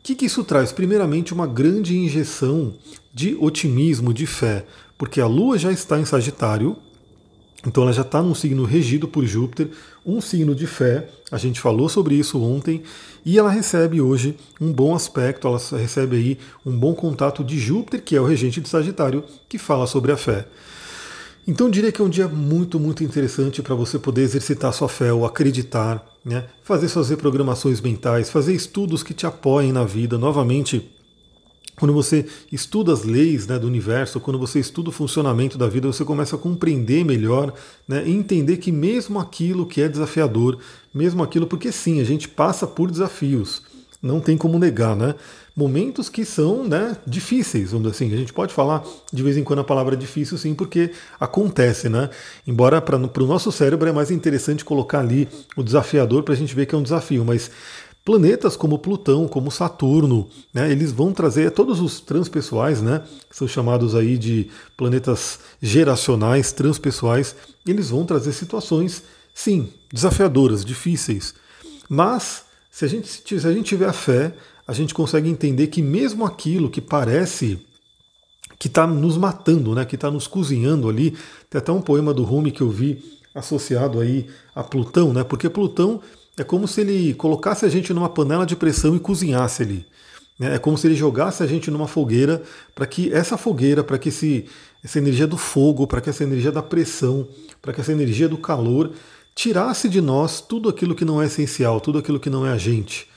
que, 0.02 0.14
que 0.14 0.26
isso 0.26 0.44
traz? 0.44 0.72
Primeiramente, 0.72 1.32
uma 1.32 1.46
grande 1.46 1.96
injeção 1.96 2.74
de 3.12 3.36
otimismo, 3.40 4.12
de 4.12 4.26
fé, 4.26 4.66
porque 4.98 5.20
a 5.20 5.26
Lua 5.26 5.58
já 5.58 5.70
está 5.70 5.98
em 5.98 6.04
Sagitário, 6.04 6.76
então 7.66 7.82
ela 7.82 7.92
já 7.92 8.02
está 8.02 8.22
num 8.22 8.34
signo 8.34 8.64
regido 8.64 9.08
por 9.08 9.24
Júpiter, 9.24 9.70
um 10.04 10.20
signo 10.20 10.54
de 10.54 10.66
fé, 10.66 11.08
a 11.30 11.38
gente 11.38 11.60
falou 11.60 11.88
sobre 11.88 12.14
isso 12.14 12.42
ontem, 12.42 12.82
e 13.24 13.38
ela 13.38 13.50
recebe 13.50 14.00
hoje 14.00 14.36
um 14.60 14.72
bom 14.72 14.94
aspecto, 14.94 15.48
ela 15.48 15.58
recebe 15.78 16.16
aí 16.16 16.38
um 16.64 16.76
bom 16.76 16.94
contato 16.94 17.42
de 17.42 17.58
Júpiter, 17.58 18.02
que 18.02 18.14
é 18.14 18.20
o 18.20 18.26
regente 18.26 18.60
de 18.60 18.68
Sagitário, 18.68 19.24
que 19.48 19.58
fala 19.58 19.86
sobre 19.86 20.12
a 20.12 20.16
fé. 20.16 20.46
Então 21.46 21.68
diria 21.68 21.92
que 21.92 22.00
é 22.00 22.04
um 22.04 22.08
dia 22.08 22.26
muito, 22.26 22.80
muito 22.80 23.04
interessante 23.04 23.62
para 23.62 23.74
você 23.74 23.98
poder 23.98 24.22
exercitar 24.22 24.72
sua 24.72 24.88
fé, 24.88 25.12
ou 25.12 25.26
acreditar, 25.26 26.04
né? 26.24 26.44
fazer 26.62 26.88
suas 26.88 27.10
reprogramações 27.10 27.80
mentais, 27.80 28.30
fazer 28.30 28.54
estudos 28.54 29.02
que 29.02 29.12
te 29.12 29.26
apoiem 29.26 29.72
na 29.72 29.84
vida. 29.84 30.16
Novamente, 30.16 30.90
quando 31.76 31.92
você 31.92 32.26
estuda 32.52 32.92
as 32.92 33.04
leis 33.04 33.46
né, 33.46 33.58
do 33.58 33.66
universo, 33.66 34.20
quando 34.20 34.38
você 34.38 34.60
estuda 34.60 34.90
o 34.90 34.92
funcionamento 34.92 35.58
da 35.58 35.66
vida, 35.66 35.86
você 35.86 36.04
começa 36.04 36.36
a 36.36 36.38
compreender 36.38 37.04
melhor 37.04 37.52
né, 37.86 38.02
e 38.06 38.12
entender 38.12 38.58
que 38.58 38.70
mesmo 38.70 39.18
aquilo 39.18 39.66
que 39.66 39.82
é 39.82 39.88
desafiador, 39.88 40.58
mesmo 40.94 41.22
aquilo, 41.22 41.46
porque 41.46 41.72
sim, 41.72 42.00
a 42.00 42.04
gente 42.04 42.28
passa 42.28 42.66
por 42.66 42.90
desafios, 42.90 43.62
não 44.02 44.20
tem 44.20 44.36
como 44.36 44.58
negar, 44.58 44.94
né? 44.94 45.14
momentos 45.56 46.08
que 46.08 46.24
são 46.24 46.64
né, 46.64 46.96
difíceis, 47.06 47.70
vamos 47.70 47.90
dizer 47.90 48.04
assim. 48.04 48.14
A 48.14 48.18
gente 48.18 48.32
pode 48.32 48.52
falar 48.52 48.82
de 49.12 49.22
vez 49.22 49.36
em 49.36 49.44
quando 49.44 49.60
a 49.60 49.64
palavra 49.64 49.96
difícil, 49.96 50.36
sim, 50.36 50.54
porque 50.54 50.90
acontece, 51.18 51.88
né? 51.88 52.10
Embora 52.46 52.82
para 52.82 52.96
o 52.96 53.26
nosso 53.26 53.52
cérebro 53.52 53.88
é 53.88 53.92
mais 53.92 54.10
interessante 54.10 54.64
colocar 54.64 54.98
ali 54.98 55.28
o 55.56 55.62
desafiador 55.62 56.24
para 56.24 56.34
a 56.34 56.36
gente 56.36 56.54
ver 56.54 56.66
que 56.66 56.74
é 56.74 56.78
um 56.78 56.82
desafio, 56.82 57.24
mas 57.24 57.50
Planetas 58.04 58.54
como 58.54 58.78
Plutão, 58.78 59.26
como 59.26 59.50
Saturno, 59.50 60.28
né, 60.52 60.70
eles 60.70 60.92
vão 60.92 61.10
trazer 61.10 61.50
todos 61.52 61.80
os 61.80 62.00
transpessoais, 62.00 62.82
né, 62.82 63.02
que 63.30 63.34
são 63.34 63.48
chamados 63.48 63.94
aí 63.94 64.18
de 64.18 64.50
planetas 64.76 65.40
geracionais, 65.62 66.52
transpessoais, 66.52 67.34
eles 67.66 67.88
vão 67.88 68.04
trazer 68.04 68.32
situações, 68.32 69.02
sim, 69.34 69.72
desafiadoras, 69.90 70.66
difíceis. 70.66 71.34
Mas 71.88 72.44
se 72.70 72.84
a 72.84 72.88
gente, 72.88 73.08
se 73.08 73.46
a 73.46 73.52
gente 73.52 73.64
tiver 73.64 73.88
a 73.88 73.92
fé, 73.92 74.34
a 74.66 74.74
gente 74.74 74.92
consegue 74.92 75.30
entender 75.30 75.68
que 75.68 75.80
mesmo 75.80 76.26
aquilo 76.26 76.68
que 76.68 76.82
parece 76.82 77.58
que 78.58 78.68
está 78.68 78.86
nos 78.86 79.16
matando, 79.16 79.74
né, 79.74 79.86
que 79.86 79.94
está 79.94 80.10
nos 80.10 80.26
cozinhando 80.26 80.90
ali, 80.90 81.16
tem 81.48 81.58
até 81.58 81.72
um 81.72 81.80
poema 81.80 82.12
do 82.12 82.22
Rumi 82.22 82.50
que 82.50 82.60
eu 82.60 82.68
vi 82.68 83.02
associado 83.34 83.98
aí 83.98 84.26
a 84.54 84.62
Plutão, 84.62 85.12
né, 85.12 85.24
porque 85.24 85.48
Plutão 85.48 86.02
é 86.36 86.44
como 86.44 86.66
se 86.66 86.80
ele 86.80 87.14
colocasse 87.14 87.64
a 87.64 87.68
gente 87.68 87.92
numa 87.92 88.08
panela 88.08 88.44
de 88.44 88.56
pressão 88.56 88.96
e 88.96 89.00
cozinhasse 89.00 89.62
ali. 89.62 89.86
Né? 90.38 90.56
É 90.56 90.58
como 90.58 90.76
se 90.76 90.86
ele 90.86 90.94
jogasse 90.94 91.42
a 91.42 91.46
gente 91.46 91.70
numa 91.70 91.86
fogueira 91.86 92.42
para 92.74 92.86
que 92.86 93.12
essa 93.12 93.36
fogueira, 93.36 93.84
para 93.84 93.98
que 93.98 94.08
esse, 94.08 94.46
essa 94.82 94.98
energia 94.98 95.26
do 95.26 95.36
fogo, 95.36 95.86
para 95.86 96.00
que 96.00 96.10
essa 96.10 96.24
energia 96.24 96.50
da 96.50 96.62
pressão, 96.62 97.26
para 97.62 97.72
que 97.72 97.80
essa 97.80 97.92
energia 97.92 98.28
do 98.28 98.38
calor 98.38 98.92
tirasse 99.34 99.88
de 99.88 100.00
nós 100.00 100.40
tudo 100.40 100.68
aquilo 100.68 100.94
que 100.94 101.04
não 101.04 101.22
é 101.22 101.26
essencial, 101.26 101.80
tudo 101.80 101.98
aquilo 101.98 102.20
que 102.20 102.30
não 102.30 102.46
é 102.46 102.50
a 102.50 102.58
gente. 102.58 103.08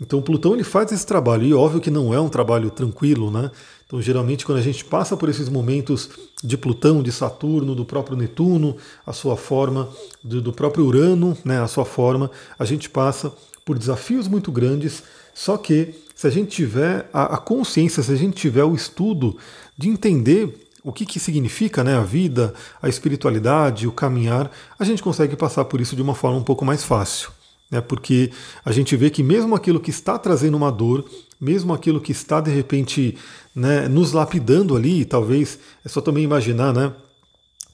Então 0.00 0.20
Plutão 0.20 0.52
ele 0.52 0.64
faz 0.64 0.92
esse 0.92 1.06
trabalho 1.06 1.46
e 1.46 1.54
óbvio 1.54 1.80
que 1.80 1.90
não 1.90 2.12
é 2.12 2.20
um 2.20 2.28
trabalho 2.28 2.70
tranquilo, 2.70 3.30
né? 3.30 3.50
Então 3.86 4.00
geralmente 4.02 4.44
quando 4.44 4.58
a 4.58 4.62
gente 4.62 4.84
passa 4.84 5.16
por 5.16 5.28
esses 5.28 5.48
momentos 5.48 6.10
de 6.42 6.56
Plutão, 6.58 7.02
de 7.02 7.10
Saturno, 7.10 7.74
do 7.74 7.84
próprio 7.84 8.16
Netuno, 8.16 8.76
a 9.06 9.12
sua 9.12 9.36
forma, 9.36 9.88
do, 10.22 10.42
do 10.42 10.52
próprio 10.52 10.84
Urano, 10.84 11.36
né, 11.44 11.62
a 11.62 11.66
sua 11.66 11.86
forma, 11.86 12.30
a 12.58 12.64
gente 12.64 12.90
passa 12.90 13.32
por 13.64 13.78
desafios 13.78 14.28
muito 14.28 14.52
grandes. 14.52 15.02
Só 15.34 15.56
que 15.56 15.94
se 16.14 16.26
a 16.26 16.30
gente 16.30 16.50
tiver 16.50 17.08
a, 17.12 17.34
a 17.34 17.38
consciência, 17.38 18.02
se 18.02 18.12
a 18.12 18.16
gente 18.16 18.36
tiver 18.36 18.64
o 18.64 18.74
estudo 18.74 19.38
de 19.78 19.88
entender 19.88 20.68
o 20.84 20.92
que, 20.92 21.06
que 21.06 21.18
significa 21.18 21.82
né, 21.82 21.96
a 21.96 22.02
vida, 22.02 22.54
a 22.82 22.88
espiritualidade, 22.88 23.88
o 23.88 23.92
caminhar, 23.92 24.50
a 24.78 24.84
gente 24.84 25.02
consegue 25.02 25.36
passar 25.36 25.64
por 25.64 25.80
isso 25.80 25.96
de 25.96 26.02
uma 26.02 26.14
forma 26.14 26.38
um 26.38 26.44
pouco 26.44 26.64
mais 26.64 26.84
fácil 26.84 27.35
né? 27.70 27.80
porque 27.80 28.30
a 28.64 28.72
gente 28.72 28.96
vê 28.96 29.10
que 29.10 29.22
mesmo 29.22 29.54
aquilo 29.54 29.80
que 29.80 29.90
está 29.90 30.18
trazendo 30.18 30.56
uma 30.56 30.70
dor, 30.70 31.04
mesmo 31.40 31.72
aquilo 31.72 32.00
que 32.00 32.12
está 32.12 32.40
de 32.40 32.50
repente 32.50 33.16
né, 33.54 33.88
nos 33.88 34.12
lapidando 34.12 34.76
ali, 34.76 35.04
talvez 35.04 35.58
é 35.84 35.88
só 35.88 36.00
também 36.00 36.24
imaginar, 36.24 36.72
né? 36.72 36.92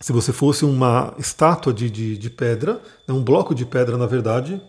Se 0.00 0.12
você 0.12 0.32
fosse 0.32 0.64
uma 0.64 1.14
estátua 1.16 1.72
de, 1.72 1.88
de, 1.88 2.18
de 2.18 2.30
pedra, 2.30 2.82
né, 3.06 3.14
um 3.14 3.22
bloco 3.22 3.54
de 3.54 3.64
pedra 3.64 3.96
na 3.96 4.06
verdade, 4.06 4.60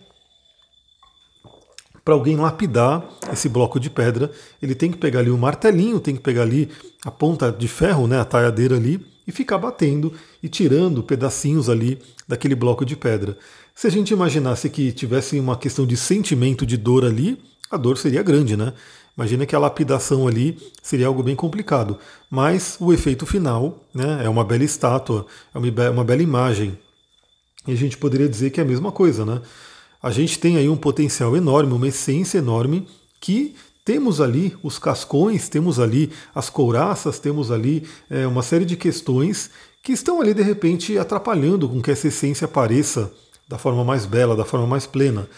para 2.04 2.14
alguém 2.14 2.36
lapidar 2.36 3.02
esse 3.32 3.48
bloco 3.48 3.80
de 3.80 3.90
pedra, 3.90 4.30
ele 4.62 4.74
tem 4.74 4.92
que 4.92 4.98
pegar 4.98 5.20
ali 5.20 5.30
o 5.30 5.34
um 5.34 5.38
martelinho, 5.38 5.98
tem 5.98 6.14
que 6.14 6.20
pegar 6.20 6.42
ali 6.42 6.68
a 7.04 7.10
ponta 7.10 7.50
de 7.50 7.66
ferro, 7.66 8.06
né, 8.06 8.20
a 8.20 8.24
talhadeira 8.24 8.76
ali, 8.76 9.04
e 9.26 9.32
ficar 9.32 9.58
batendo 9.58 10.12
e 10.42 10.48
tirando 10.48 11.02
pedacinhos 11.02 11.68
ali 11.68 11.98
daquele 12.26 12.54
bloco 12.54 12.84
de 12.84 12.96
pedra. 12.96 13.36
Se 13.74 13.86
a 13.86 13.90
gente 13.90 14.12
imaginasse 14.12 14.68
que 14.70 14.92
tivesse 14.92 15.38
uma 15.38 15.56
questão 15.56 15.86
de 15.86 15.96
sentimento 15.96 16.64
de 16.64 16.76
dor 16.76 17.04
ali, 17.04 17.38
a 17.70 17.76
dor 17.76 17.98
seria 17.98 18.22
grande, 18.22 18.56
né? 18.56 18.72
Imagina 19.16 19.46
que 19.46 19.54
a 19.54 19.58
lapidação 19.58 20.26
ali 20.26 20.58
seria 20.82 21.06
algo 21.06 21.22
bem 21.22 21.36
complicado. 21.36 21.98
Mas 22.28 22.76
o 22.80 22.92
efeito 22.92 23.24
final 23.24 23.84
né, 23.94 24.22
é 24.24 24.28
uma 24.28 24.44
bela 24.44 24.64
estátua, 24.64 25.26
é 25.54 25.58
uma 25.88 26.04
bela 26.04 26.22
imagem. 26.22 26.76
E 27.66 27.72
a 27.72 27.76
gente 27.76 27.96
poderia 27.96 28.28
dizer 28.28 28.50
que 28.50 28.60
é 28.60 28.62
a 28.62 28.66
mesma 28.66 28.92
coisa, 28.92 29.24
né? 29.24 29.40
A 30.02 30.10
gente 30.10 30.38
tem 30.38 30.56
aí 30.56 30.68
um 30.68 30.76
potencial 30.76 31.36
enorme, 31.36 31.72
uma 31.72 31.88
essência 31.88 32.38
enorme 32.38 32.86
que 33.20 33.54
temos 33.84 34.20
ali 34.20 34.56
os 34.62 34.78
cascões, 34.78 35.48
temos 35.48 35.78
ali 35.78 36.10
as 36.34 36.48
couraças, 36.48 37.18
temos 37.18 37.50
ali 37.50 37.86
é, 38.08 38.26
uma 38.26 38.42
série 38.42 38.64
de 38.64 38.76
questões 38.76 39.50
que 39.82 39.92
estão 39.92 40.20
ali 40.20 40.32
de 40.32 40.42
repente 40.42 40.96
atrapalhando 40.96 41.68
com 41.68 41.82
que 41.82 41.90
essa 41.90 42.08
essência 42.08 42.46
apareça 42.46 43.12
da 43.46 43.58
forma 43.58 43.84
mais 43.84 44.06
bela, 44.06 44.34
da 44.34 44.44
forma 44.44 44.66
mais 44.66 44.86
plena. 44.86 45.28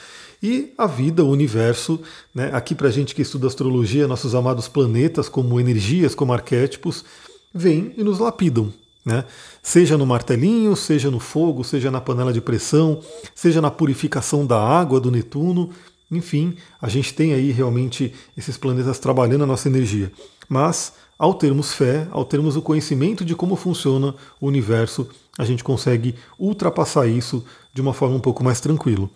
E 0.40 0.72
a 0.78 0.86
vida, 0.86 1.24
o 1.24 1.30
universo, 1.30 2.00
né, 2.32 2.50
aqui 2.52 2.74
para 2.74 2.90
gente 2.90 3.14
que 3.14 3.22
estuda 3.22 3.48
astrologia, 3.48 4.06
nossos 4.06 4.34
amados 4.34 4.68
planetas 4.68 5.28
como 5.28 5.58
energias, 5.58 6.14
como 6.14 6.32
arquétipos, 6.32 7.04
vêm 7.52 7.92
e 7.96 8.04
nos 8.04 8.20
lapidam. 8.20 8.72
Né? 9.04 9.24
Seja 9.62 9.96
no 9.96 10.06
martelinho, 10.06 10.76
seja 10.76 11.10
no 11.10 11.18
fogo, 11.18 11.64
seja 11.64 11.90
na 11.90 12.00
panela 12.00 12.32
de 12.32 12.40
pressão, 12.40 13.00
seja 13.34 13.60
na 13.60 13.70
purificação 13.70 14.46
da 14.46 14.60
água 14.60 15.00
do 15.00 15.10
Netuno, 15.10 15.70
enfim, 16.10 16.56
a 16.80 16.88
gente 16.88 17.14
tem 17.14 17.32
aí 17.32 17.50
realmente 17.50 18.12
esses 18.36 18.56
planetas 18.56 18.98
trabalhando 18.98 19.44
a 19.44 19.46
nossa 19.46 19.68
energia. 19.68 20.12
Mas, 20.48 20.92
ao 21.18 21.34
termos 21.34 21.72
fé, 21.72 22.06
ao 22.10 22.24
termos 22.24 22.56
o 22.56 22.62
conhecimento 22.62 23.24
de 23.24 23.34
como 23.34 23.56
funciona 23.56 24.14
o 24.40 24.46
universo, 24.46 25.08
a 25.38 25.44
gente 25.44 25.64
consegue 25.64 26.14
ultrapassar 26.38 27.06
isso 27.06 27.44
de 27.72 27.80
uma 27.80 27.92
forma 27.92 28.16
um 28.16 28.20
pouco 28.20 28.44
mais 28.44 28.60
tranquila. 28.60 29.10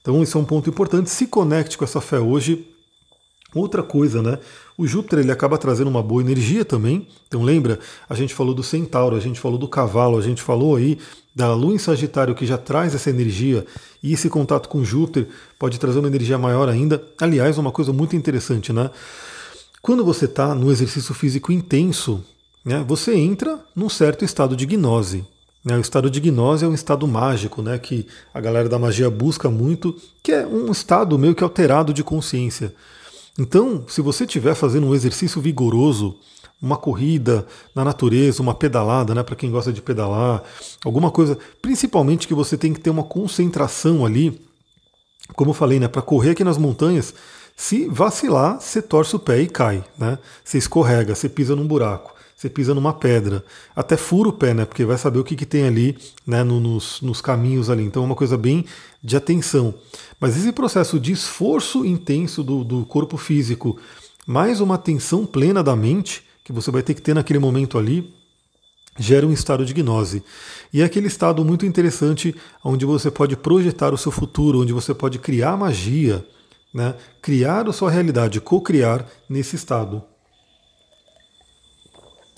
Então, 0.00 0.22
isso 0.22 0.38
é 0.38 0.40
um 0.40 0.44
ponto 0.44 0.70
importante. 0.70 1.10
Se 1.10 1.26
conecte 1.26 1.76
com 1.76 1.84
essa 1.84 2.00
fé 2.00 2.18
hoje. 2.18 2.66
Outra 3.54 3.82
coisa, 3.82 4.22
né? 4.22 4.38
O 4.78 4.86
Júpiter 4.86 5.18
ele 5.18 5.32
acaba 5.32 5.58
trazendo 5.58 5.90
uma 5.90 6.02
boa 6.02 6.22
energia 6.22 6.64
também. 6.64 7.06
Então 7.26 7.42
lembra, 7.42 7.80
a 8.08 8.14
gente 8.14 8.32
falou 8.32 8.54
do 8.54 8.62
centauro, 8.62 9.16
a 9.16 9.20
gente 9.20 9.40
falou 9.40 9.58
do 9.58 9.66
cavalo, 9.66 10.16
a 10.16 10.22
gente 10.22 10.40
falou 10.40 10.76
aí 10.76 10.98
da 11.34 11.54
lua 11.54 11.74
em 11.74 11.78
Sagitário 11.78 12.34
que 12.34 12.46
já 12.46 12.58
traz 12.58 12.94
essa 12.94 13.10
energia 13.10 13.64
e 14.02 14.12
esse 14.12 14.28
contato 14.28 14.68
com 14.68 14.84
Júpiter 14.84 15.28
pode 15.58 15.78
trazer 15.78 15.98
uma 15.98 16.08
energia 16.08 16.38
maior 16.38 16.68
ainda. 16.68 17.02
Aliás, 17.20 17.58
uma 17.58 17.70
coisa 17.70 17.92
muito 17.92 18.16
interessante, 18.16 18.72
né? 18.72 18.90
Quando 19.82 20.04
você 20.04 20.26
está 20.26 20.54
no 20.54 20.70
exercício 20.70 21.14
físico 21.14 21.52
intenso, 21.52 22.22
né, 22.64 22.84
você 22.86 23.14
entra 23.14 23.58
num 23.74 23.88
certo 23.88 24.24
estado 24.24 24.54
de 24.54 24.66
gnose. 24.66 25.24
Né? 25.64 25.76
O 25.76 25.80
estado 25.80 26.10
de 26.10 26.20
gnose 26.20 26.64
é 26.64 26.68
um 26.68 26.74
estado 26.74 27.06
mágico, 27.06 27.62
né, 27.62 27.78
que 27.78 28.06
a 28.32 28.40
galera 28.40 28.68
da 28.68 28.78
magia 28.78 29.08
busca 29.08 29.48
muito, 29.48 29.96
que 30.22 30.32
é 30.32 30.46
um 30.46 30.70
estado 30.70 31.18
meio 31.18 31.34
que 31.34 31.44
alterado 31.44 31.94
de 31.94 32.04
consciência. 32.04 32.74
Então, 33.38 33.84
se 33.88 34.02
você 34.02 34.24
estiver 34.24 34.54
fazendo 34.54 34.86
um 34.86 34.94
exercício 34.94 35.40
vigoroso, 35.40 36.16
uma 36.60 36.76
corrida 36.76 37.46
na 37.74 37.84
natureza, 37.84 38.42
uma 38.42 38.54
pedalada, 38.54 39.14
né, 39.14 39.22
para 39.22 39.36
quem 39.36 39.50
gosta 39.50 39.72
de 39.72 39.80
pedalar, 39.80 40.42
alguma 40.84 41.10
coisa, 41.10 41.38
principalmente 41.62 42.28
que 42.28 42.34
você 42.34 42.56
tem 42.56 42.72
que 42.72 42.80
ter 42.80 42.90
uma 42.90 43.04
concentração 43.04 44.04
ali, 44.04 44.40
como 45.34 45.50
eu 45.50 45.54
falei, 45.54 45.80
né, 45.80 45.88
para 45.88 46.02
correr 46.02 46.30
aqui 46.30 46.44
nas 46.44 46.58
montanhas, 46.58 47.14
se 47.60 47.86
vacilar, 47.88 48.58
você 48.58 48.80
torce 48.80 49.14
o 49.14 49.18
pé 49.18 49.42
e 49.42 49.46
cai, 49.46 49.84
né? 49.98 50.18
Você 50.42 50.56
escorrega, 50.56 51.14
você 51.14 51.28
pisa 51.28 51.54
num 51.54 51.66
buraco, 51.66 52.14
você 52.34 52.48
pisa 52.48 52.74
numa 52.74 52.94
pedra, 52.94 53.44
até 53.76 53.98
fura 53.98 54.30
o 54.30 54.32
pé, 54.32 54.54
né? 54.54 54.64
Porque 54.64 54.82
vai 54.82 54.96
saber 54.96 55.18
o 55.18 55.24
que, 55.24 55.36
que 55.36 55.44
tem 55.44 55.66
ali, 55.66 55.94
né, 56.26 56.42
nos, 56.42 57.02
nos 57.02 57.20
caminhos 57.20 57.68
ali. 57.68 57.82
Então 57.82 58.02
é 58.02 58.06
uma 58.06 58.14
coisa 58.14 58.38
bem 58.38 58.64
de 59.02 59.14
atenção. 59.14 59.74
Mas 60.18 60.38
esse 60.38 60.50
processo 60.52 60.98
de 60.98 61.12
esforço 61.12 61.84
intenso 61.84 62.42
do, 62.42 62.64
do 62.64 62.86
corpo 62.86 63.18
físico, 63.18 63.78
mais 64.26 64.62
uma 64.62 64.76
atenção 64.76 65.26
plena 65.26 65.62
da 65.62 65.76
mente, 65.76 66.24
que 66.44 66.52
você 66.52 66.70
vai 66.70 66.82
ter 66.82 66.94
que 66.94 67.02
ter 67.02 67.14
naquele 67.14 67.38
momento 67.38 67.78
ali, 67.78 68.12
gera 68.98 69.26
um 69.26 69.32
estado 69.32 69.64
de 69.64 69.72
gnose. 69.72 70.22
E 70.72 70.82
é 70.82 70.84
aquele 70.84 71.06
estado 71.06 71.44
muito 71.44 71.64
interessante 71.64 72.34
onde 72.64 72.84
você 72.84 73.10
pode 73.10 73.36
projetar 73.36 73.92
o 73.92 73.98
seu 73.98 74.12
futuro, 74.12 74.60
onde 74.60 74.72
você 74.72 74.92
pode 74.92 75.18
criar 75.18 75.56
magia, 75.56 76.24
né? 76.72 76.94
criar 77.22 77.68
a 77.68 77.72
sua 77.72 77.90
realidade, 77.90 78.40
co-criar 78.40 79.06
nesse 79.28 79.56
estado. 79.56 80.02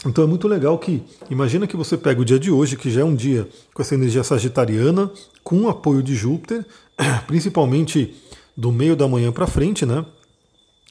Então 0.04 0.25
é 0.25 0.26
muito 0.26 0.49
legal 0.49 0.78
que, 0.78 1.02
imagina 1.30 1.66
que 1.66 1.76
você 1.76 1.97
pega 1.97 2.21
o 2.21 2.25
dia 2.25 2.38
de 2.38 2.50
hoje, 2.50 2.76
que 2.76 2.90
já 2.90 3.02
é 3.02 3.04
um 3.04 3.14
dia 3.14 3.49
com 3.73 3.82
essa 3.82 3.94
energia 3.94 4.25
sagitariana, 4.25 5.11
com 5.44 5.62
o 5.62 5.68
apoio 5.68 6.02
de 6.02 6.14
Júpiter, 6.14 6.66
principalmente 7.26 8.14
do 8.56 8.73
meio 8.73 8.97
da 8.97 9.06
manhã 9.06 9.30
para 9.30 9.47
frente, 9.47 9.87
né? 9.87 10.04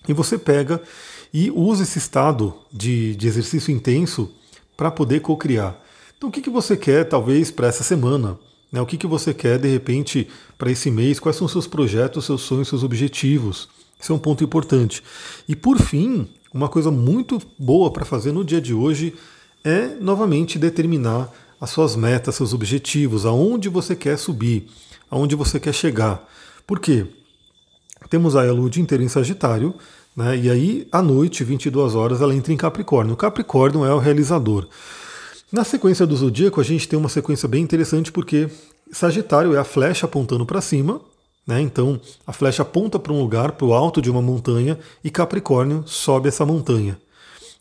E 0.07 0.13
você 0.13 0.37
pega 0.37 0.81
e 1.33 1.51
usa 1.51 1.83
esse 1.83 1.97
estado 1.97 2.53
de, 2.71 3.15
de 3.15 3.27
exercício 3.27 3.71
intenso 3.71 4.31
para 4.75 4.91
poder 4.91 5.21
co-criar. 5.21 5.79
Então, 6.17 6.29
o 6.29 6.31
que, 6.31 6.41
que 6.41 6.49
você 6.49 6.75
quer, 6.77 7.07
talvez, 7.07 7.49
para 7.49 7.67
essa 7.67 7.83
semana? 7.83 8.37
Né? 8.71 8.81
O 8.81 8.85
que, 8.85 8.97
que 8.97 9.07
você 9.07 9.33
quer, 9.33 9.59
de 9.59 9.67
repente, 9.67 10.27
para 10.57 10.71
esse 10.71 10.91
mês? 10.91 11.19
Quais 11.19 11.35
são 11.35 11.47
seus 11.47 11.67
projetos, 11.67 12.25
seus 12.25 12.41
sonhos, 12.41 12.67
seus 12.67 12.83
objetivos? 12.83 13.69
Isso 13.99 14.11
é 14.11 14.15
um 14.15 14.19
ponto 14.19 14.43
importante. 14.43 15.03
E, 15.47 15.55
por 15.55 15.79
fim, 15.79 16.27
uma 16.53 16.67
coisa 16.67 16.91
muito 16.91 17.39
boa 17.57 17.91
para 17.91 18.05
fazer 18.05 18.31
no 18.31 18.43
dia 18.43 18.61
de 18.61 18.73
hoje 18.73 19.13
é, 19.63 19.95
novamente, 19.99 20.57
determinar 20.59 21.31
as 21.59 21.69
suas 21.69 21.95
metas, 21.95 22.35
seus 22.35 22.53
objetivos, 22.53 23.25
aonde 23.25 23.69
você 23.69 23.95
quer 23.95 24.17
subir, 24.17 24.67
aonde 25.09 25.35
você 25.35 25.59
quer 25.59 25.73
chegar. 25.73 26.27
Por 26.65 26.79
quê? 26.79 27.05
Temos 28.09 28.35
aí 28.35 28.49
a 28.49 28.51
lua 28.51 28.65
o 28.65 28.69
dia 28.69 28.81
inteiro 28.81 29.03
em 29.03 29.07
Sagitário, 29.07 29.75
né? 30.15 30.37
E 30.37 30.49
aí, 30.49 30.87
à 30.91 31.01
noite, 31.01 31.43
22 31.43 31.95
horas, 31.95 32.21
ela 32.21 32.35
entra 32.35 32.51
em 32.51 32.57
Capricórnio. 32.57 33.13
O 33.13 33.17
Capricórnio 33.17 33.85
é 33.85 33.93
o 33.93 33.99
realizador. 33.99 34.67
Na 35.51 35.63
sequência 35.63 36.05
do 36.05 36.15
zodíaco, 36.15 36.61
a 36.61 36.63
gente 36.63 36.87
tem 36.87 36.97
uma 36.97 37.09
sequência 37.09 37.47
bem 37.47 37.63
interessante 37.63 38.11
porque 38.11 38.49
Sagitário 38.91 39.53
é 39.53 39.57
a 39.57 39.63
flecha 39.63 40.05
apontando 40.05 40.45
para 40.45 40.61
cima, 40.61 41.01
Né? 41.45 41.59
Então 41.59 41.99
a 42.25 42.31
flecha 42.31 42.61
aponta 42.61 42.99
para 42.99 43.11
um 43.11 43.19
lugar, 43.19 43.53
para 43.53 43.65
o 43.65 43.73
alto 43.73 44.01
de 44.01 44.11
uma 44.11 44.21
montanha, 44.21 44.77
e 45.03 45.09
Capricórnio 45.09 45.83
sobe 45.87 46.29
essa 46.29 46.45
montanha. 46.45 46.97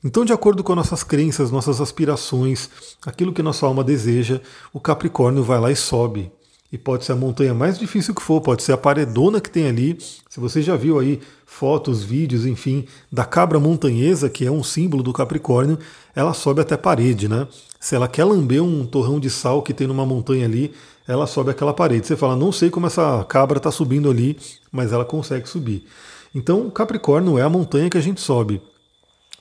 Então, 0.03 0.25
de 0.25 0.33
acordo 0.33 0.65
com 0.65 0.75
nossas 0.75 1.03
crenças, 1.03 1.51
nossas 1.51 1.81
aspirações, 1.81 2.71
aquilo 3.05 3.33
que 3.35 3.43
nossa 3.43 3.67
alma 3.67 3.85
deseja, 3.85 4.41
o 4.73 4.81
Capricórnio 4.81 5.43
vai 5.43 5.61
lá 5.61 5.71
e 5.71 5.77
sobe. 5.77 6.33
E 6.73 6.79
pode 6.79 7.05
ser 7.05 7.13
a 7.13 7.17
montanha 7.17 7.53
mais 7.53 7.79
difícil 7.79 8.15
que 8.15 8.23
for, 8.23 8.41
pode 8.41 8.63
ser 8.63 8.73
a 8.73 8.77
paredona 8.77 9.41
que 9.41 9.51
tem 9.51 9.67
ali. 9.67 9.99
Se 10.29 10.39
você 10.39 10.63
já 10.63 10.77
viu 10.77 11.01
aí 11.01 11.21
fotos, 11.45 12.03
vídeos, 12.05 12.47
enfim, 12.47 12.87
da 13.11 13.25
cabra 13.25 13.59
montanhesa, 13.59 14.31
que 14.31 14.47
é 14.47 14.51
um 14.51 14.63
símbolo 14.63 15.03
do 15.03 15.13
Capricórnio, 15.13 15.79
ela 16.15 16.33
sobe 16.33 16.61
até 16.61 16.77
parede, 16.77 17.29
né? 17.29 17.49
Se 17.81 17.97
ela 17.97 18.07
quer 18.07 18.25
lamber 18.25 18.63
um 18.63 18.87
torrão 18.87 19.19
de 19.19 19.29
sal 19.29 19.63
que 19.63 19.75
tem 19.75 19.87
numa 19.87 20.07
montanha 20.07 20.47
ali, 20.47 20.73
ela 21.09 21.27
sobe 21.27 21.51
aquela 21.51 21.75
parede. 21.75 22.07
Você 22.07 22.17
fala, 22.17 22.37
não 22.37 22.53
sei 22.53 22.71
como 22.71 22.87
essa 22.87 23.25
cabra 23.29 23.57
está 23.57 23.73
subindo 23.73 24.09
ali, 24.09 24.39
mas 24.71 24.93
ela 24.93 25.05
consegue 25.05 25.49
subir. 25.49 25.85
Então, 26.33 26.71
Capricórnio 26.71 27.37
é 27.37 27.43
a 27.43 27.49
montanha 27.49 27.91
que 27.91 27.99
a 27.99 28.03
gente 28.03 28.21
sobe. 28.21 28.63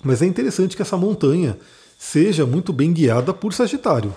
Mas 0.03 0.21
é 0.21 0.25
interessante 0.25 0.75
que 0.75 0.81
essa 0.81 0.98
montanha 0.98 1.59
seja 1.98 2.45
muito 2.45 2.74
bem 2.74 2.91
guiada 2.91 3.33
por 3.33 3.53
Sagitário. 3.53 4.15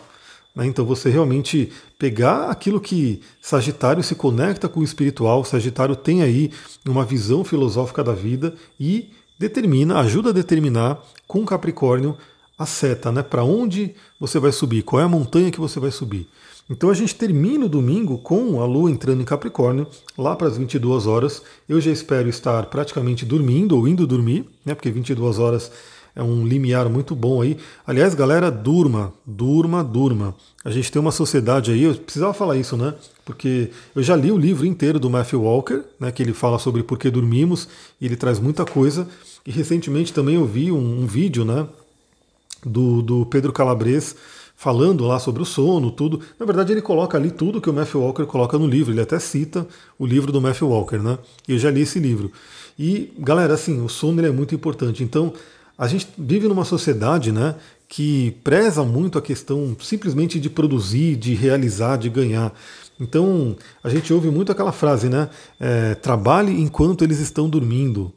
Né? 0.54 0.66
Então 0.66 0.84
você 0.84 1.10
realmente 1.10 1.70
pegar 1.98 2.50
aquilo 2.50 2.80
que 2.80 3.20
Sagitário 3.40 4.02
se 4.02 4.14
conecta 4.14 4.68
com 4.68 4.80
o 4.80 4.84
espiritual, 4.84 5.44
Sagitário 5.44 5.96
tem 5.96 6.22
aí 6.22 6.50
uma 6.86 7.04
visão 7.04 7.44
filosófica 7.44 8.02
da 8.02 8.12
vida 8.12 8.54
e 8.78 9.10
determina, 9.38 9.98
ajuda 9.98 10.30
a 10.30 10.32
determinar 10.32 11.02
com 11.26 11.44
Capricórnio 11.44 12.16
a 12.58 12.66
seta, 12.66 13.10
né? 13.10 13.22
Para 13.22 13.42
onde 13.42 13.94
você 14.20 14.38
vai 14.38 14.52
subir, 14.52 14.82
qual 14.82 15.00
é 15.00 15.04
a 15.04 15.08
montanha 15.08 15.50
que 15.50 15.58
você 15.58 15.80
vai 15.80 15.90
subir. 15.90 16.28
Então 16.70 16.90
a 16.90 16.94
gente 16.94 17.14
termina 17.14 17.66
o 17.66 17.68
domingo 17.68 18.18
com 18.18 18.60
a 18.60 18.64
Lua 18.64 18.90
entrando 18.90 19.20
em 19.20 19.24
Capricórnio, 19.24 19.86
lá 20.16 20.36
para 20.36 20.46
as 20.46 20.56
22 20.56 21.06
horas. 21.06 21.42
Eu 21.68 21.80
já 21.80 21.90
espero 21.90 22.28
estar 22.28 22.66
praticamente 22.66 23.24
dormindo 23.24 23.76
ou 23.76 23.88
indo 23.88 24.06
dormir, 24.06 24.48
né? 24.64 24.74
Porque 24.74 24.90
22 24.90 25.38
horas 25.38 25.72
é 26.14 26.22
um 26.22 26.46
limiar 26.46 26.88
muito 26.88 27.14
bom 27.14 27.40
aí. 27.40 27.56
Aliás, 27.86 28.14
galera, 28.14 28.50
durma, 28.50 29.12
durma, 29.24 29.82
durma. 29.82 30.34
A 30.64 30.70
gente 30.70 30.92
tem 30.92 31.00
uma 31.00 31.10
sociedade 31.10 31.70
aí, 31.70 31.82
eu 31.84 31.94
precisava 31.94 32.34
falar 32.34 32.56
isso, 32.56 32.76
né? 32.76 32.94
Porque 33.24 33.70
eu 33.94 34.02
já 34.02 34.14
li 34.14 34.30
o 34.30 34.36
livro 34.36 34.66
inteiro 34.66 35.00
do 35.00 35.08
Matthew 35.08 35.42
Walker, 35.42 35.82
né? 35.98 36.12
Que 36.12 36.22
ele 36.22 36.32
fala 36.32 36.58
sobre 36.58 36.82
por 36.82 36.98
que 36.98 37.10
dormimos, 37.10 37.66
e 38.00 38.06
ele 38.06 38.16
traz 38.16 38.38
muita 38.38 38.64
coisa. 38.64 39.08
E 39.46 39.50
recentemente 39.50 40.12
também 40.12 40.34
eu 40.34 40.46
vi 40.46 40.70
um, 40.70 41.02
um 41.02 41.06
vídeo, 41.06 41.44
né? 41.44 41.66
Do, 42.64 43.02
do 43.02 43.26
Pedro 43.26 43.52
Calabres 43.52 44.14
falando 44.54 45.04
lá 45.04 45.18
sobre 45.18 45.42
o 45.42 45.44
sono, 45.44 45.90
tudo. 45.90 46.20
Na 46.38 46.46
verdade, 46.46 46.72
ele 46.72 46.82
coloca 46.82 47.18
ali 47.18 47.32
tudo 47.32 47.60
que 47.60 47.68
o 47.68 47.72
Matthew 47.72 48.00
Walker 48.00 48.24
coloca 48.26 48.56
no 48.56 48.66
livro. 48.66 48.92
Ele 48.92 49.00
até 49.00 49.18
cita 49.18 49.66
o 49.98 50.06
livro 50.06 50.30
do 50.30 50.40
Matthew 50.40 50.68
Walker, 50.68 50.98
né? 50.98 51.18
Eu 51.48 51.58
já 51.58 51.68
li 51.68 51.80
esse 51.80 51.98
livro. 51.98 52.30
E, 52.78 53.12
galera, 53.18 53.54
assim, 53.54 53.82
o 53.82 53.88
sono 53.88 54.24
é 54.24 54.30
muito 54.30 54.54
importante. 54.54 55.02
Então, 55.02 55.32
a 55.76 55.86
gente 55.86 56.08
vive 56.16 56.48
numa 56.48 56.64
sociedade, 56.64 57.32
né? 57.32 57.54
Que 57.88 58.36
preza 58.42 58.82
muito 58.84 59.18
a 59.18 59.22
questão 59.22 59.76
simplesmente 59.80 60.40
de 60.40 60.48
produzir, 60.48 61.16
de 61.16 61.34
realizar, 61.34 61.96
de 61.96 62.08
ganhar. 62.08 62.52
Então, 63.00 63.56
a 63.82 63.88
gente 63.88 64.12
ouve 64.12 64.30
muito 64.30 64.52
aquela 64.52 64.72
frase, 64.72 65.08
né? 65.08 65.28
É, 65.58 65.94
trabalhe 65.94 66.52
enquanto 66.60 67.02
eles 67.02 67.18
estão 67.18 67.48
dormindo. 67.48 68.12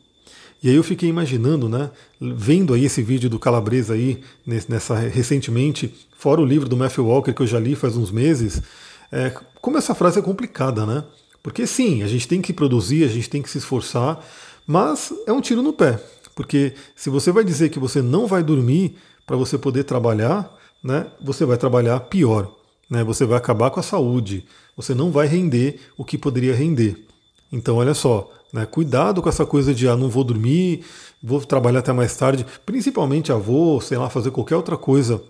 E 0.65 0.69
aí 0.69 0.75
eu 0.75 0.83
fiquei 0.83 1.07
imaginando, 1.07 1.69
né, 1.69 1.91
vendo 2.19 2.73
aí 2.73 2.85
esse 2.85 2.99
vídeo 2.99 3.29
do 3.29 3.37
Calabresa 3.37 3.93
aí, 3.93 4.23
nessa, 4.47 4.95
recentemente, 4.95 5.93
fora 6.17 6.41
o 6.41 6.45
livro 6.45 6.67
do 6.67 6.75
Matthew 6.75 7.05
Walker 7.05 7.33
que 7.33 7.41
eu 7.43 7.45
já 7.45 7.59
li 7.59 7.75
faz 7.75 7.95
uns 7.95 8.09
meses, 8.09 8.63
é, 9.11 9.31
como 9.61 9.77
essa 9.77 9.93
frase 9.93 10.17
é 10.17 10.23
complicada, 10.23 10.83
né? 10.83 11.03
Porque 11.43 11.67
sim, 11.67 12.01
a 12.01 12.07
gente 12.07 12.27
tem 12.27 12.41
que 12.41 12.51
produzir, 12.51 13.03
a 13.03 13.07
gente 13.07 13.29
tem 13.29 13.43
que 13.43 13.49
se 13.49 13.59
esforçar, 13.59 14.19
mas 14.65 15.13
é 15.27 15.31
um 15.31 15.39
tiro 15.39 15.61
no 15.61 15.71
pé. 15.71 15.99
Porque 16.35 16.73
se 16.95 17.09
você 17.09 17.31
vai 17.31 17.43
dizer 17.43 17.69
que 17.69 17.79
você 17.79 18.01
não 18.01 18.27
vai 18.27 18.43
dormir 18.43 18.97
para 19.25 19.37
você 19.37 19.57
poder 19.57 19.85
trabalhar, 19.85 20.53
né, 20.83 21.07
você 21.19 21.45
vai 21.45 21.57
trabalhar 21.57 21.99
pior. 22.01 22.53
Né, 22.89 23.03
você 23.03 23.25
vai 23.25 23.37
acabar 23.37 23.71
com 23.71 23.79
a 23.79 23.83
saúde, 23.83 24.45
você 24.77 24.93
não 24.93 25.11
vai 25.11 25.25
render 25.25 25.79
o 25.97 26.05
que 26.05 26.17
poderia 26.17 26.53
render. 26.53 27.03
Então, 27.51 27.77
olha 27.77 27.93
só, 27.93 28.29
né? 28.55 28.65
Cuidado 28.65 29.21
com 29.21 29.29
essa 29.29 29.45
coisa 29.45 29.73
de 29.73 29.87
ah, 29.87 29.97
não 29.97 30.09
vou 30.09 30.23
dormir, 30.23 30.85
vou 31.21 31.41
trabalhar 31.41 31.79
até 31.79 31.91
mais 31.91 32.15
tarde, 32.15 32.45
principalmente 32.65 33.31
vou, 33.33 33.81
sei 33.81 33.97
lá, 33.97 34.09
fazer 34.09 34.31
qualquer 34.31 34.55
outra 34.55 34.77
coisa 34.77 35.21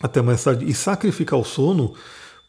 até 0.00 0.22
mais 0.22 0.42
tarde 0.42 0.64
e 0.64 0.74
sacrificar 0.74 1.38
o 1.38 1.44
sono, 1.44 1.94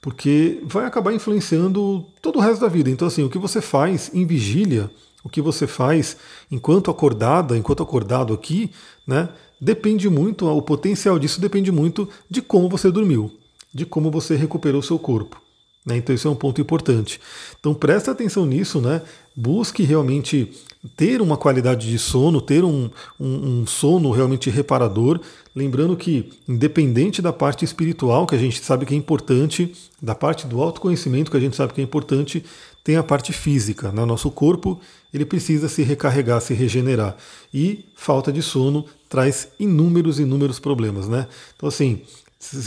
porque 0.01 0.61
vai 0.63 0.85
acabar 0.85 1.13
influenciando 1.13 2.05
todo 2.21 2.37
o 2.37 2.39
resto 2.39 2.61
da 2.61 2.67
vida. 2.67 2.89
Então, 2.89 3.07
assim, 3.07 3.23
o 3.23 3.29
que 3.29 3.37
você 3.37 3.61
faz 3.61 4.11
em 4.13 4.25
vigília, 4.25 4.91
o 5.25 5.29
que 5.29 5.41
você 5.41 5.65
faz 5.65 6.15
enquanto 6.51 6.91
acordada, 6.91 7.57
enquanto 7.57 7.81
acordado 7.81 8.31
aqui, 8.31 8.71
né, 9.07 9.27
depende 9.59 10.07
muito, 10.07 10.47
o 10.47 10.61
potencial 10.61 11.17
disso 11.17 11.41
depende 11.41 11.71
muito 11.71 12.07
de 12.29 12.43
como 12.43 12.69
você 12.69 12.91
dormiu, 12.91 13.31
de 13.73 13.87
como 13.87 14.11
você 14.11 14.35
recuperou 14.35 14.83
seu 14.83 14.99
corpo. 14.99 15.41
Né? 15.85 15.97
Então 15.97 16.15
isso 16.15 16.27
é 16.27 16.31
um 16.31 16.35
ponto 16.35 16.59
importante. 16.59 17.19
Então 17.59 17.73
presta 17.73 18.11
atenção 18.11 18.45
nisso, 18.45 18.81
né? 18.81 19.01
Busque 19.35 19.83
realmente 19.83 20.51
ter 20.95 21.21
uma 21.21 21.37
qualidade 21.37 21.89
de 21.89 21.99
sono, 21.99 22.39
ter 22.41 22.63
um, 22.63 22.89
um, 23.19 23.61
um, 23.61 23.67
sono 23.67 24.11
realmente 24.11 24.49
reparador. 24.49 25.19
Lembrando 25.55 25.95
que, 25.95 26.31
independente 26.47 27.21
da 27.21 27.33
parte 27.33 27.65
espiritual, 27.65 28.25
que 28.25 28.35
a 28.35 28.37
gente 28.37 28.63
sabe 28.63 28.85
que 28.85 28.93
é 28.93 28.97
importante, 28.97 29.73
da 30.01 30.15
parte 30.15 30.47
do 30.47 30.61
autoconhecimento, 30.61 31.31
que 31.31 31.37
a 31.37 31.39
gente 31.39 31.55
sabe 31.55 31.73
que 31.73 31.81
é 31.81 31.83
importante, 31.83 32.43
tem 32.83 32.97
a 32.97 33.03
parte 33.03 33.33
física. 33.33 33.91
Né? 33.91 34.05
Nosso 34.05 34.29
corpo 34.29 34.79
ele 35.13 35.25
precisa 35.25 35.67
se 35.67 35.81
recarregar, 35.81 36.41
se 36.41 36.53
regenerar. 36.53 37.15
E 37.53 37.85
falta 37.95 38.31
de 38.31 38.41
sono 38.41 38.85
traz 39.09 39.49
inúmeros, 39.59 40.19
inúmeros 40.19 40.59
problemas. 40.59 41.07
Né? 41.07 41.27
Então, 41.55 41.67
assim, 41.67 42.01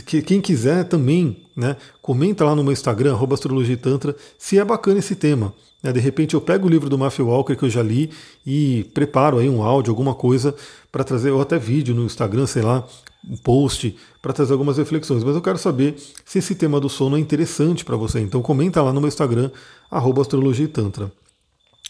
quem 0.05 0.41
quiser 0.41 0.85
também, 0.85 1.45
né, 1.57 1.77
comenta 2.01 2.45
lá 2.45 2.55
no 2.55 2.63
meu 2.63 2.73
Instagram, 2.73 3.17
astrologitantra, 3.33 4.17
se 4.39 4.59
é 4.59 4.65
bacana 4.65 4.99
esse 4.99 5.15
tema. 5.17 5.53
Né, 5.83 5.93
de 5.93 6.01
repente 6.01 6.35
eu 6.35 6.41
pego 6.41 6.67
o 6.67 6.71
livro 6.71 6.89
do 6.89 6.99
Matthew 6.99 7.29
Walker 7.29 7.55
que 7.55 7.65
eu 7.65 7.71
já 7.71 7.83
li 7.83 8.11
e 8.45 8.85
preparo 8.95 9.39
aí 9.39 9.49
um 9.49 9.63
áudio, 9.63 9.91
alguma 9.91 10.15
coisa 10.15 10.55
para 10.91 11.05
trazer, 11.05 11.31
ou 11.31 11.41
até 11.41 11.59
vídeo 11.59 11.95
no 11.95 12.05
Instagram, 12.05 12.47
sei 12.47 12.63
lá, 12.63 12.85
um 13.29 13.37
post 13.37 13.97
para 14.23 14.33
trazer 14.33 14.53
algumas 14.53 14.79
reflexões. 14.79 15.23
Mas 15.23 15.35
eu 15.35 15.43
quero 15.43 15.59
saber 15.59 15.97
se 16.25 16.39
esse 16.39 16.55
tema 16.55 16.81
do 16.81 16.89
sono 16.89 17.17
é 17.17 17.21
interessante 17.21 17.85
para 17.85 17.97
você. 17.97 18.21
Então 18.21 18.43
comenta 18.43 18.83
lá 18.83 18.93
no 18.93 19.01
meu 19.01 19.09
Instagram, 19.09 19.51
astrologitantra. 19.91 21.13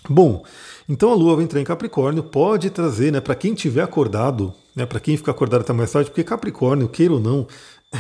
Bom, 0.09 0.45
então 0.89 1.11
a 1.11 1.15
Lua 1.15 1.37
vai 1.37 1.45
entrar 1.45 1.61
em 1.61 1.65
Capricórnio, 1.65 2.23
pode 2.23 2.71
trazer, 2.71 3.13
né, 3.13 3.21
para 3.21 3.35
quem 3.35 3.53
tiver 3.53 3.83
acordado, 3.83 4.55
né, 4.75 4.87
para 4.87 5.01
quem 5.01 5.17
ficar 5.17 5.33
acordado 5.33 5.63
até 5.63 5.73
mais 5.73 5.91
tarde, 5.91 6.09
porque 6.09 6.23
Capricórnio, 6.25 6.89
queira 6.89 7.15
ou 7.15 7.21
não, 7.21 7.47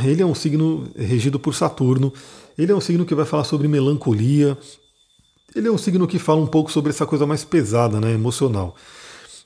ele 0.05 0.23
é 0.23 0.27
um 0.27 0.35
signo 0.35 0.89
regido 0.97 1.39
por 1.39 1.55
Saturno, 1.55 2.13
ele 2.57 2.73
é 2.73 2.75
um 2.75 2.81
signo 2.81 3.05
que 3.05 3.15
vai 3.15 3.25
falar 3.25 3.45
sobre 3.45 3.69
melancolia, 3.69 4.57
ele 5.55 5.69
é 5.69 5.73
um 5.73 5.79
signo 5.79 6.07
que 6.07 6.19
fala 6.19 6.41
um 6.41 6.47
pouco 6.47 6.71
sobre 6.71 6.91
essa 6.91 7.07
coisa 7.07 7.27
mais 7.27 7.45
pesada, 7.45 8.01
né, 8.01 8.13
emocional. 8.13 8.77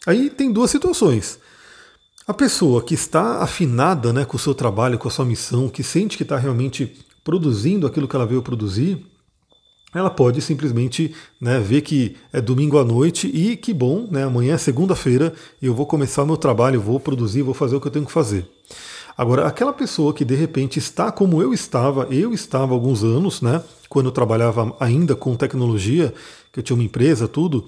Aí 0.07 0.31
tem 0.31 0.53
duas 0.53 0.71
situações. 0.71 1.39
A 2.27 2.35
pessoa 2.35 2.83
que 2.83 2.95
está 2.95 3.43
afinada 3.43 4.13
né, 4.13 4.25
com 4.25 4.37
o 4.37 4.41
seu 4.41 4.55
trabalho, 4.55 4.99
com 4.99 5.09
a 5.09 5.11
sua 5.11 5.25
missão, 5.25 5.69
que 5.69 5.83
sente 5.83 6.17
que 6.17 6.23
está 6.23 6.37
realmente 6.37 6.93
produzindo 7.25 7.87
aquilo 7.87 8.09
que 8.09 8.17
ela 8.17 8.27
veio 8.27 8.43
produzir, 8.43 9.05
ela 9.95 10.09
pode 10.09 10.41
simplesmente 10.41 11.15
né, 11.41 11.61
ver 11.61 11.83
que 11.83 12.17
é 12.33 12.41
domingo 12.41 12.79
à 12.79 12.85
noite 12.85 13.29
e 13.29 13.57
que 13.57 13.75
bom, 13.75 14.09
né, 14.11 14.25
amanhã 14.25 14.55
é 14.55 14.59
segunda-feira 14.59 15.35
e 15.61 15.67
eu 15.67 15.75
vou 15.75 15.85
começar 15.85 16.25
meu 16.25 16.37
trabalho, 16.37 16.81
vou 16.81 16.99
produzir, 16.99 17.43
vou 17.43 17.55
fazer 17.55 17.77
o 17.77 17.81
que 17.81 17.89
eu 17.89 17.93
tenho 17.93 18.07
que 18.07 18.13
fazer. 18.13 18.49
Agora, 19.17 19.47
aquela 19.47 19.73
pessoa 19.73 20.15
que 20.15 20.25
de 20.25 20.35
repente 20.35 20.79
está 20.79 21.13
como 21.13 21.43
eu 21.43 21.53
estava, 21.53 22.05
eu 22.11 22.33
estava 22.33 22.73
há 22.73 22.75
alguns 22.75 23.05
anos, 23.05 23.43
né, 23.43 23.63
quando 23.89 24.07
eu 24.07 24.13
trabalhava 24.13 24.75
ainda 24.81 25.15
com 25.15 25.37
tecnologia, 25.37 26.15
que 26.53 26.61
eu 26.61 26.63
tinha 26.63 26.75
uma 26.75 26.85
empresa, 26.85 27.29
tudo, 27.29 27.67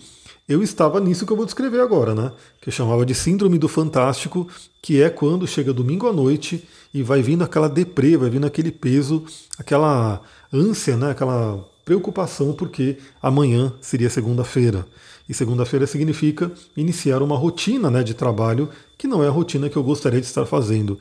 eu 0.48 0.62
estava 0.62 1.00
nisso 1.00 1.24
que 1.24 1.32
eu 1.32 1.36
vou 1.36 1.46
descrever 1.46 1.80
agora, 1.80 2.14
né? 2.14 2.30
Que 2.60 2.68
eu 2.68 2.72
chamava 2.72 3.06
de 3.06 3.14
síndrome 3.14 3.58
do 3.58 3.66
fantástico, 3.66 4.46
que 4.82 5.02
é 5.02 5.08
quando 5.08 5.46
chega 5.46 5.72
domingo 5.72 6.06
à 6.06 6.12
noite 6.12 6.68
e 6.92 7.02
vai 7.02 7.22
vindo 7.22 7.42
aquela 7.42 7.68
deprê, 7.68 8.16
vai 8.16 8.28
vindo 8.28 8.46
aquele 8.46 8.70
peso, 8.70 9.24
aquela 9.58 10.20
ânsia, 10.52 10.98
né? 10.98 11.10
Aquela 11.10 11.64
preocupação 11.84 12.52
porque 12.52 12.98
amanhã 13.22 13.72
seria 13.80 14.10
segunda-feira. 14.10 14.86
E 15.26 15.32
segunda-feira 15.32 15.86
significa 15.86 16.52
iniciar 16.76 17.22
uma 17.22 17.36
rotina 17.36 17.90
né, 17.90 18.02
de 18.02 18.12
trabalho 18.12 18.68
que 18.98 19.06
não 19.06 19.24
é 19.24 19.28
a 19.28 19.30
rotina 19.30 19.70
que 19.70 19.76
eu 19.76 19.82
gostaria 19.82 20.20
de 20.20 20.26
estar 20.26 20.44
fazendo. 20.44 20.98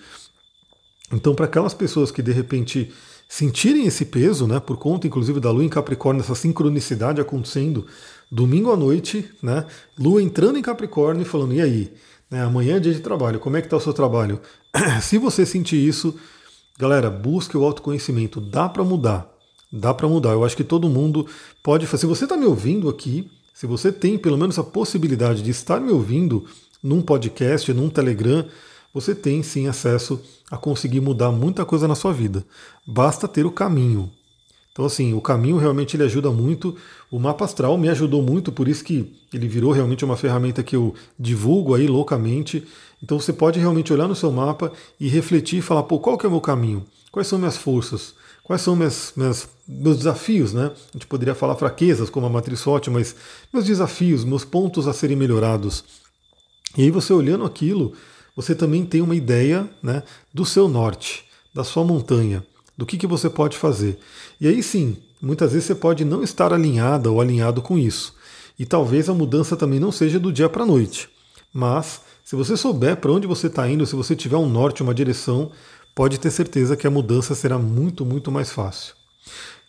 Então, 1.14 1.36
para 1.36 1.46
aquelas 1.46 1.74
pessoas 1.74 2.12
que 2.12 2.22
de 2.22 2.32
repente 2.32 2.92
sentirem 3.30 3.86
esse 3.86 4.06
peso, 4.06 4.48
né, 4.48 4.60
por 4.60 4.78
conta 4.78 5.08
inclusive 5.08 5.40
da 5.40 5.52
Lua 5.52 5.64
em 5.64 5.70
Capricórnio, 5.70 6.22
essa 6.22 6.36
sincronicidade 6.36 7.22
acontecendo 7.22 7.86
domingo 8.32 8.72
à 8.72 8.76
noite, 8.76 9.30
né, 9.42 9.66
Lua 9.98 10.22
entrando 10.22 10.58
em 10.58 10.62
Capricórnio 10.62 11.22
e 11.22 11.26
falando: 11.26 11.54
e 11.54 11.62
aí? 11.62 11.94
Né, 12.30 12.42
amanhã 12.42 12.78
é 12.78 12.80
dia 12.80 12.94
de 12.94 13.00
trabalho, 13.00 13.40
como 13.40 13.56
é 13.58 13.62
que 13.62 13.68
está 13.68 13.78
o 13.78 13.82
seu 13.82 13.94
trabalho? 13.94 14.42
Se 15.02 15.20
você 15.20 15.46
sentir 15.46 15.78
isso, 15.78 16.16
galera, 16.80 17.10
busque 17.10 17.56
o 17.56 17.64
autoconhecimento, 17.64 18.42
dá 18.42 18.68
para 18.68 18.84
mudar. 18.84 19.30
dá 19.72 19.94
para 19.94 20.08
mudar. 20.08 20.32
Eu 20.32 20.44
acho 20.44 20.58
que 20.58 20.64
todo 20.64 20.90
mundo 20.90 21.28
pode 21.62 21.86
fazer. 21.86 22.02
Se 22.02 22.08
você 22.08 22.26
está 22.26 22.36
me 22.36 22.46
ouvindo 22.46 22.90
aqui, 22.90 23.30
se 23.54 23.68
você 23.68 23.92
tem 23.92 24.18
pelo 24.18 24.38
menos 24.38 24.58
a 24.58 24.64
possibilidade 24.64 25.44
de 25.44 25.52
estar 25.52 25.80
me 25.80 25.92
ouvindo 25.92 26.46
num 26.82 27.02
podcast, 27.02 27.72
num 27.72 27.90
Telegram, 27.90 28.46
você 28.94 29.16
tem 29.16 29.42
sim 29.42 29.68
acesso 29.68 30.22
a 30.52 30.58
conseguir 30.58 31.02
mudar 31.02 31.32
muita 31.32 31.66
coisa 31.66 31.88
na 31.88 31.96
sua 31.96 32.14
vida. 32.14 32.46
Basta 32.86 33.28
ter 33.28 33.46
o 33.46 33.52
caminho. 33.52 34.12
Então, 34.72 34.86
assim, 34.86 35.14
o 35.14 35.22
caminho 35.22 35.58
realmente 35.58 35.96
ele 35.96 36.04
ajuda 36.04 36.32
muito. 36.32 36.76
O 37.12 37.20
mapa 37.20 37.46
astral 37.46 37.78
me 37.78 37.90
ajudou 37.90 38.24
muito, 38.24 38.52
por 38.52 38.68
isso 38.68 38.84
que 38.84 39.16
ele 39.32 39.48
virou 39.48 39.72
realmente 39.72 40.04
uma 40.04 40.18
ferramenta 40.18 40.64
que 40.64 40.76
eu 40.76 40.96
divulgo 41.18 41.76
aí 41.76 41.88
loucamente. 41.88 42.68
Então, 43.02 43.20
você 43.20 43.32
pode 43.32 43.60
realmente 43.60 43.94
olhar 43.94 44.08
no 44.08 44.16
seu 44.16 44.32
mapa 44.32 44.72
e 45.00 45.08
refletir 45.08 45.60
e 45.60 45.62
falar: 45.62 45.84
pô, 45.84 46.00
qual 46.00 46.18
que 46.18 46.26
é 46.26 46.30
o 46.30 46.32
meu 46.32 46.42
caminho? 46.42 46.84
Quais 47.12 47.28
são 47.28 47.38
minhas 47.38 47.56
forças? 47.56 48.16
Quais 48.44 48.62
são 48.62 48.76
minhas, 48.76 49.14
minhas, 49.16 49.48
meus 49.68 49.98
desafios, 49.98 50.54
né? 50.54 50.72
A 50.90 50.94
gente 50.94 51.08
poderia 51.08 51.36
falar 51.36 51.56
fraquezas, 51.56 52.10
como 52.10 52.26
a 52.26 52.30
matriz 52.30 52.60
SWOT, 52.60 52.90
mas 52.90 53.16
meus 53.54 53.66
desafios, 53.66 54.26
meus 54.26 54.44
pontos 54.44 54.88
a 54.88 54.94
serem 54.94 55.16
melhorados. 55.16 55.84
E 56.76 56.82
aí, 56.82 56.90
você 56.90 57.14
olhando 57.14 57.46
aquilo, 57.46 57.94
você 58.36 58.56
também 58.56 58.86
tem 58.86 59.02
uma 59.02 59.16
ideia 59.16 59.70
né, 59.82 60.04
do 60.34 60.46
seu 60.46 60.68
norte, 60.68 61.26
da 61.54 61.64
sua 61.64 61.84
montanha 61.84 62.44
do 62.78 62.86
que, 62.86 62.98
que 62.98 63.08
você 63.08 63.30
pode 63.30 63.58
fazer. 63.58 64.00
E 64.42 64.48
aí 64.48 64.64
sim, 64.64 64.98
muitas 65.22 65.52
vezes 65.52 65.68
você 65.68 65.76
pode 65.76 66.04
não 66.04 66.24
estar 66.24 66.52
alinhada 66.52 67.12
ou 67.12 67.22
alinhado 67.22 67.62
com 67.62 67.78
isso. 67.78 68.16
E 68.58 68.66
talvez 68.66 69.10
a 69.10 69.14
mudança 69.14 69.56
também 69.56 69.80
não 69.80 69.92
seja 69.92 70.20
do 70.20 70.32
dia 70.32 70.50
para 70.50 70.64
a 70.64 70.66
noite. 70.66 71.10
Mas, 71.54 72.02
se 72.24 72.36
você 72.36 72.58
souber 72.58 72.98
para 72.98 73.12
onde 73.12 73.28
você 73.28 73.48
está 73.48 73.68
indo, 73.70 73.86
se 73.86 73.96
você 73.96 74.16
tiver 74.16 74.38
um 74.38 74.50
norte, 74.50 74.84
uma 74.84 74.94
direção, 74.94 75.52
pode 75.94 76.20
ter 76.20 76.32
certeza 76.32 76.76
que 76.76 76.88
a 76.88 76.92
mudança 76.92 77.36
será 77.36 77.58
muito, 77.58 78.06
muito 78.06 78.32
mais 78.32 78.52
fácil. 78.52 78.96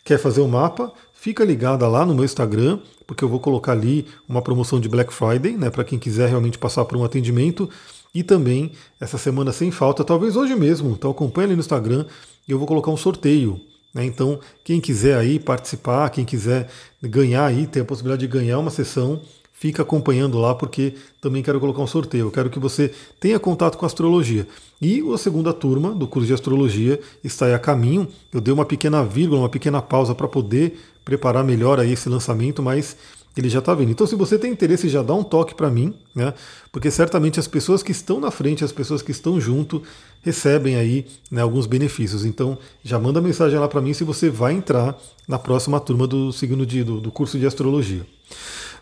Quer 0.03 0.19
fazer 0.19 0.41
o 0.41 0.47
mapa? 0.47 0.91
Fica 1.13 1.43
ligada 1.43 1.87
lá 1.87 2.05
no 2.05 2.13
meu 2.13 2.25
Instagram, 2.25 2.79
porque 3.07 3.23
eu 3.23 3.29
vou 3.29 3.39
colocar 3.39 3.71
ali 3.71 4.05
uma 4.27 4.41
promoção 4.41 4.79
de 4.79 4.89
Black 4.89 5.13
Friday, 5.13 5.53
né, 5.53 5.69
para 5.69 5.83
quem 5.83 5.97
quiser 5.97 6.29
realmente 6.29 6.57
passar 6.57 6.85
por 6.85 6.97
um 6.97 7.03
atendimento. 7.03 7.69
E 8.15 8.23
também, 8.23 8.71
essa 8.97 9.17
semana 9.17 9.51
sem 9.51 9.71
falta, 9.71 10.01
talvez 10.01 10.37
hoje 10.37 10.55
mesmo, 10.55 10.91
então 10.91 11.11
acompanha 11.11 11.47
ali 11.47 11.55
no 11.55 11.59
Instagram, 11.59 12.05
eu 12.47 12.57
vou 12.57 12.65
colocar 12.65 12.89
um 12.89 12.95
sorteio. 12.95 13.59
Né? 13.93 14.05
Então, 14.05 14.39
quem 14.63 14.79
quiser 14.79 15.17
aí 15.17 15.37
participar, 15.37 16.09
quem 16.09 16.23
quiser 16.23 16.69
ganhar 17.03 17.45
aí, 17.45 17.67
ter 17.67 17.81
a 17.81 17.85
possibilidade 17.85 18.25
de 18.25 18.31
ganhar 18.31 18.57
uma 18.57 18.71
sessão, 18.71 19.19
fica 19.51 19.81
acompanhando 19.81 20.37
lá, 20.37 20.55
porque 20.55 20.93
também 21.19 21.43
quero 21.43 21.59
colocar 21.59 21.81
um 21.81 21.87
sorteio. 21.87 22.27
Eu 22.27 22.31
quero 22.31 22.49
que 22.49 22.57
você 22.57 22.93
tenha 23.19 23.37
contato 23.37 23.77
com 23.77 23.85
a 23.85 23.87
astrologia. 23.87 24.47
E 24.81 25.03
a 25.13 25.17
segunda 25.17 25.51
turma 25.51 25.93
do 25.93 26.07
curso 26.07 26.27
de 26.27 26.33
astrologia 26.33 26.99
está 27.21 27.47
aí 27.47 27.53
a 27.53 27.59
caminho. 27.59 28.07
Eu 28.31 28.39
dei 28.39 28.53
uma 28.53 28.65
pequena 28.65 29.03
vírgula, 29.03 29.41
uma 29.41 29.49
pequena 29.49 29.81
pausa 29.81 30.15
para 30.15 30.27
poder 30.27 30.79
preparar 31.03 31.43
melhor 31.43 31.81
aí 31.81 31.91
esse 31.91 32.07
lançamento, 32.07 32.63
mas 32.63 32.95
ele 33.35 33.49
já 33.49 33.59
está 33.59 33.73
vindo. 33.73 33.91
Então, 33.91 34.07
se 34.07 34.15
você 34.15 34.39
tem 34.39 34.51
interesse, 34.51 34.87
já 34.87 35.01
dá 35.01 35.13
um 35.13 35.23
toque 35.23 35.53
para 35.53 35.69
mim, 35.69 35.93
né? 36.13 36.33
Porque 36.71 36.89
certamente 36.89 37.39
as 37.39 37.47
pessoas 37.47 37.83
que 37.83 37.91
estão 37.91 38.19
na 38.19 38.31
frente, 38.31 38.63
as 38.63 38.71
pessoas 38.71 39.01
que 39.01 39.11
estão 39.11 39.39
junto, 39.39 39.83
recebem 40.21 40.75
aí 40.75 41.05
né, 41.29 41.41
alguns 41.41 41.65
benefícios. 41.65 42.25
Então, 42.25 42.57
já 42.83 42.97
manda 42.97 43.21
mensagem 43.21 43.59
lá 43.59 43.67
para 43.67 43.81
mim 43.81 43.93
se 43.93 44.03
você 44.03 44.29
vai 44.29 44.53
entrar 44.53 44.97
na 45.27 45.37
próxima 45.37 45.79
turma 45.79 46.07
do 46.07 46.31
signo 46.31 46.65
de, 46.65 46.83
do, 46.83 47.01
do 47.01 47.11
curso 47.11 47.37
de 47.37 47.45
astrologia. 47.45 48.05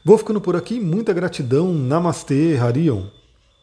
Vou 0.05 0.17
ficando 0.17 0.41
por 0.41 0.55
aqui. 0.55 0.79
Muita 0.79 1.13
gratidão. 1.13 1.73
Namastê, 1.73 2.57
Harion. 2.57 3.03